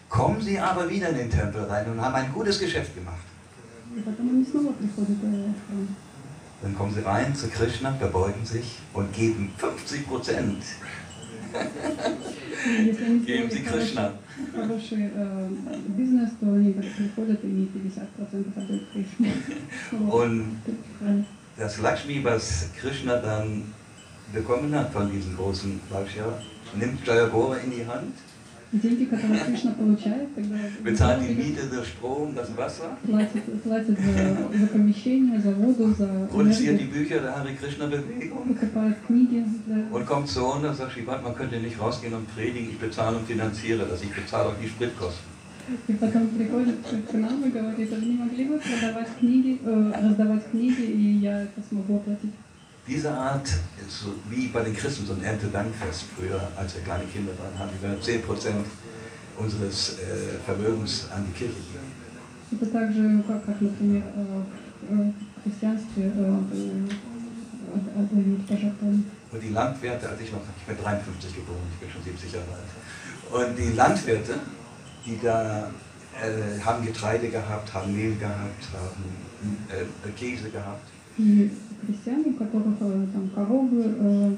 [0.09, 3.17] Kommen sie aber wieder in den Tempel rein und haben ein gutes Geschäft gemacht.
[6.63, 10.63] Dann kommen sie rein zu Krishna, verbeugen sich und geben 50 Prozent
[12.66, 14.14] И если они Geben сделали sie хороший, Krishna.
[14.56, 15.50] хороший э,
[15.90, 19.34] бизнес, то они приходят и 50% отдают Кришне.
[19.92, 20.14] Вот.
[20.24, 21.26] Und В храме.
[21.58, 23.64] das Lakshmi, was Krishna dann
[24.34, 26.40] bekommen hat von diesem großen Vaishya,
[26.76, 28.14] nimmt Jayagora in die Hand,
[28.73, 34.59] Деньги, которые Кришна получает, тогда bezahlt die Miete, den Strom, das Wasser, платит, платит за,
[34.59, 39.85] за помещение, за воду, за produziert die Bücher der Hare Krishna Bewegung покупает книги для
[39.93, 43.19] und kommt zu uns und sagt, Shivat, man könnte nicht rausgehen und predigen, ich bezahle
[43.19, 45.37] und finanziere das, ich bezahle auch die Spritkosten.
[45.89, 46.77] И потом приходит
[47.11, 51.19] к нам и говорит, а вы не могли бы продавать книги, э, раздавать книги, и
[51.19, 52.31] я это смогу оплатить.
[52.88, 57.06] Diese Art ist so wie bei den Christen so ein Erntedankfest früher, als wir kleine
[57.06, 58.24] Kinder waren, haben wir 10%
[59.38, 61.92] unseres äh, Vermögens an die Kirche gegeben.
[62.54, 66.90] Это так же, как, как например, э, в христианстве э, э,
[67.98, 69.04] отдают пожертвования.
[69.32, 72.46] Und die Landwirte, als ich noch, ich bin 53 geboren, ich bin schon 70 Jahre
[72.52, 74.34] alt, und die Landwirte,
[75.06, 75.72] die da
[76.22, 79.06] äh, haben Getreide gehabt, haben Mehl gehabt, haben
[79.70, 80.88] äh, Käse gehabt.
[81.18, 81.52] И
[81.86, 84.36] христиане, у которых э, там коровы э,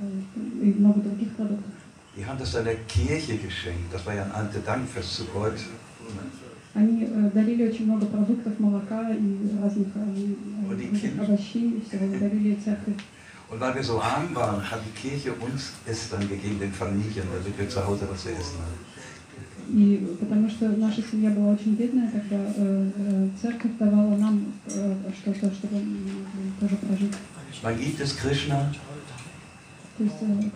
[0.00, 1.70] э, и много других продуктов.
[2.16, 3.92] Die haben das dann der Kirche geschenkt.
[3.92, 5.54] Das war ja ein Erntedankfest zu Gott.
[6.74, 11.22] Они э, дарили очень много продуктов, молока и разных э, Und die э, Kinder.
[11.24, 12.94] овощей, и всего дарили церкви.
[13.50, 17.26] Und weil wir so arm waren, hat die Kirche uns es dann gegeben, den Familien,
[17.32, 18.78] damit wir zu Hause was zu essen haben.
[19.71, 22.37] И потому что наша семья была очень бедная, тогда
[23.39, 24.45] церковь давала нам
[25.21, 25.81] что-то, чтобы
[26.59, 27.13] тоже прожить.
[27.63, 28.71] Man gibt es Krishna
[29.99, 30.11] und,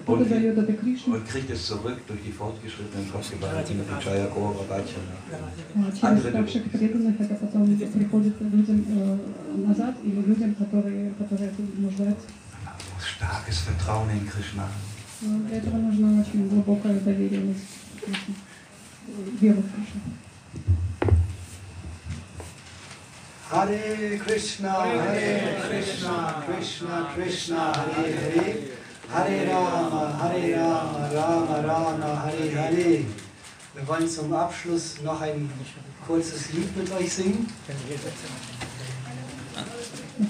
[0.08, 5.16] und kriegt es zurück durch die fortgeschrittenen Gottgeweihten, die Jaya Gora Bhajana.
[13.00, 14.70] Starkes Vertrauen in Krishna.
[15.22, 17.56] Для этого нужно очень глубокое доверие.
[23.50, 28.56] Hare Krishna, Hare Krishna, Krishna Krishna, Hare Hare,
[29.10, 33.06] Hare Rama, Hare Rama, Rama Rama, Hare Hare.
[33.76, 35.50] Wir wollen zum Abschluss noch ein
[36.08, 37.48] kurzes Lied mit euch singen.
[40.20, 40.30] Ich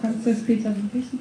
[0.00, 1.20] kann es Peter, ein bisschen.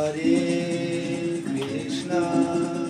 [0.00, 2.89] Hare Krishna,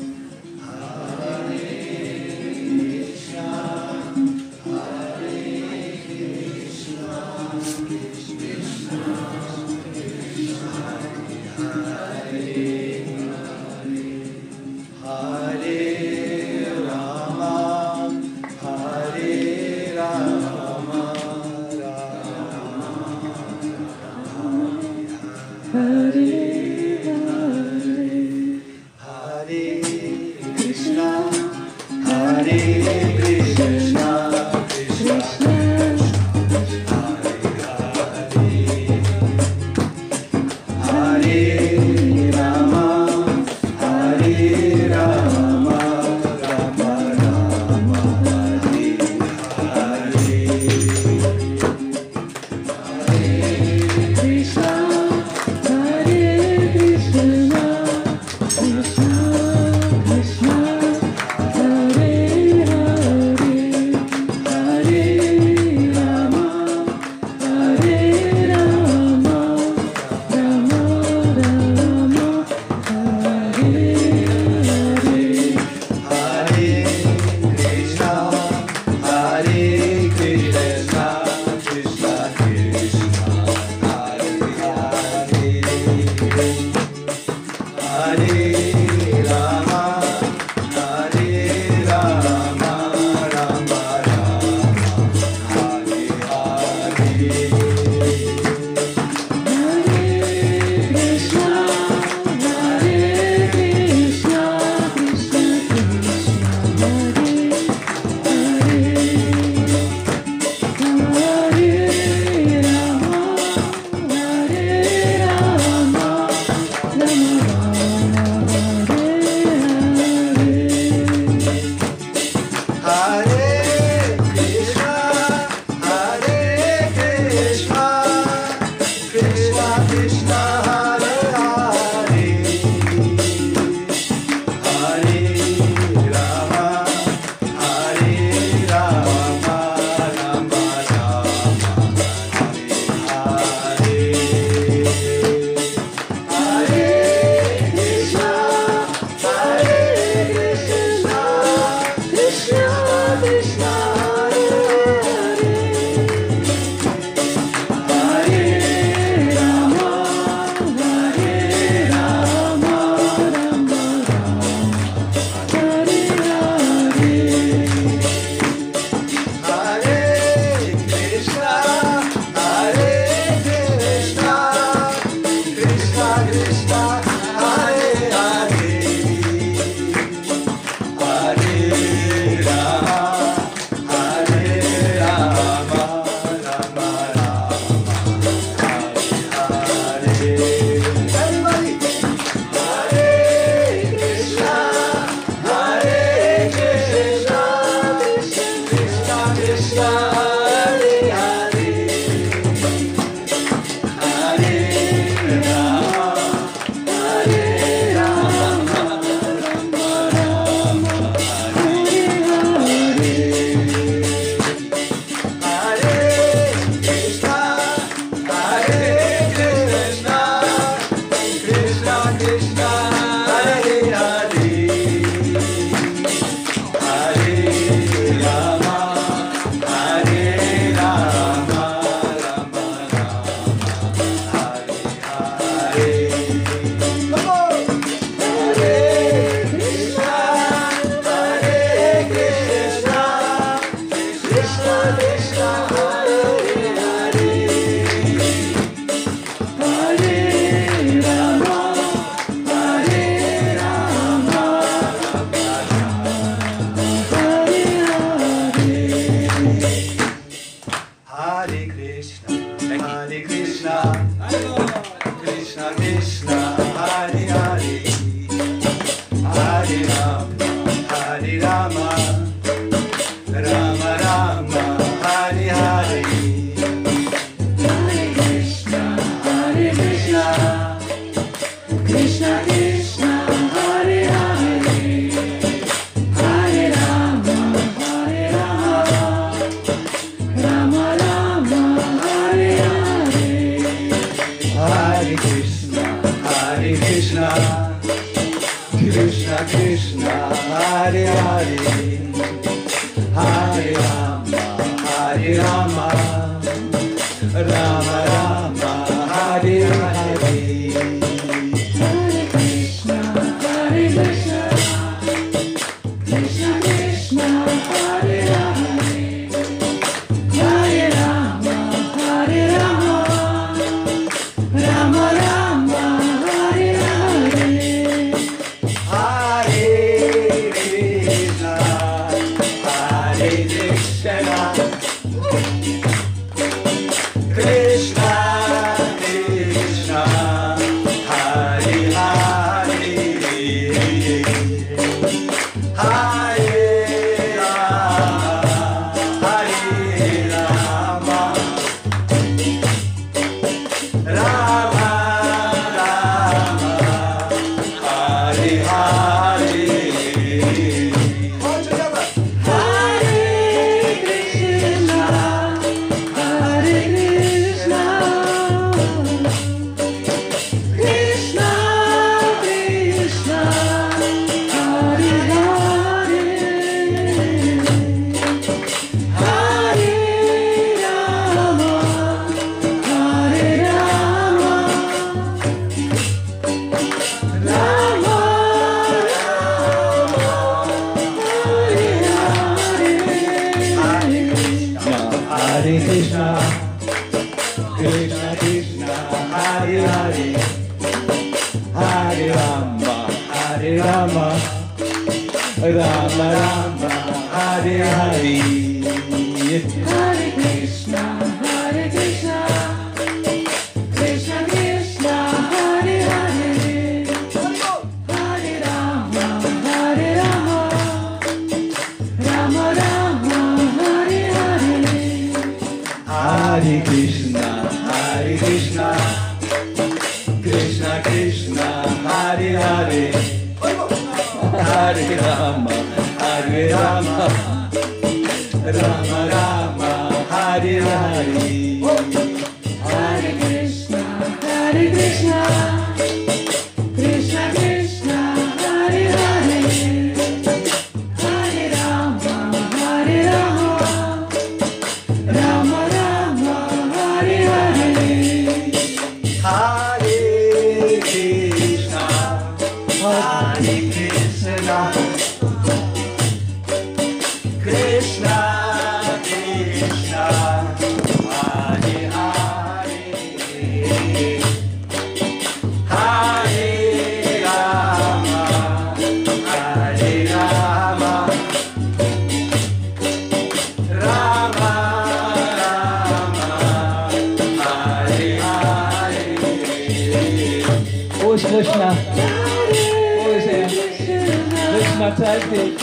[495.51, 495.73] Dich.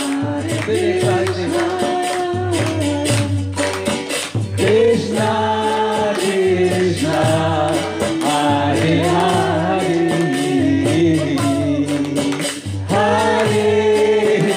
[0.67, 1.53] Bitte zeig dich.
[4.57, 5.33] Krishna,
[6.15, 7.21] Krishna,
[8.25, 10.01] Hare Hare.
[12.89, 13.67] Hare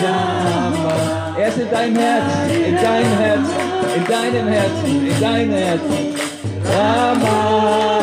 [0.01, 0.93] Rama.
[1.37, 3.59] Er ist in deinem Herzen, in deinem Herzen,
[3.97, 5.51] in deinem Herzen, in deinem.
[5.51, 6.21] Rama,
[6.63, 8.00] Rama,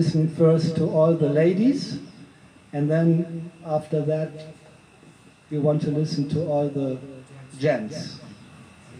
[0.00, 1.98] listen first to all the ladies,
[2.72, 4.30] and then after that,
[5.50, 6.96] we want to listen to all the
[7.58, 8.18] gents.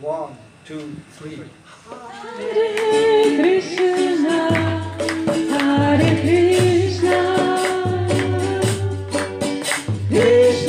[0.03, 0.37] One,
[0.67, 1.39] two, three.
[2.37, 4.51] Hare Krishna,
[5.57, 7.17] Hare Krishna,
[10.09, 10.60] Krishna Krishna,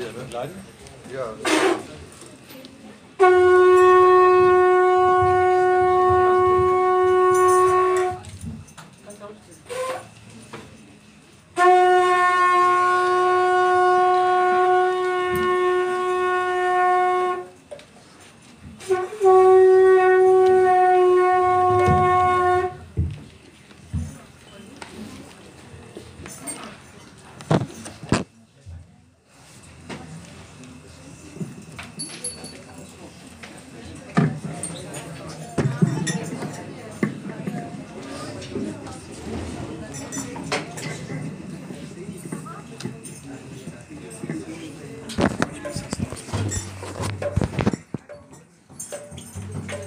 [0.00, 0.54] Das leiden?
[1.12, 1.24] Ja,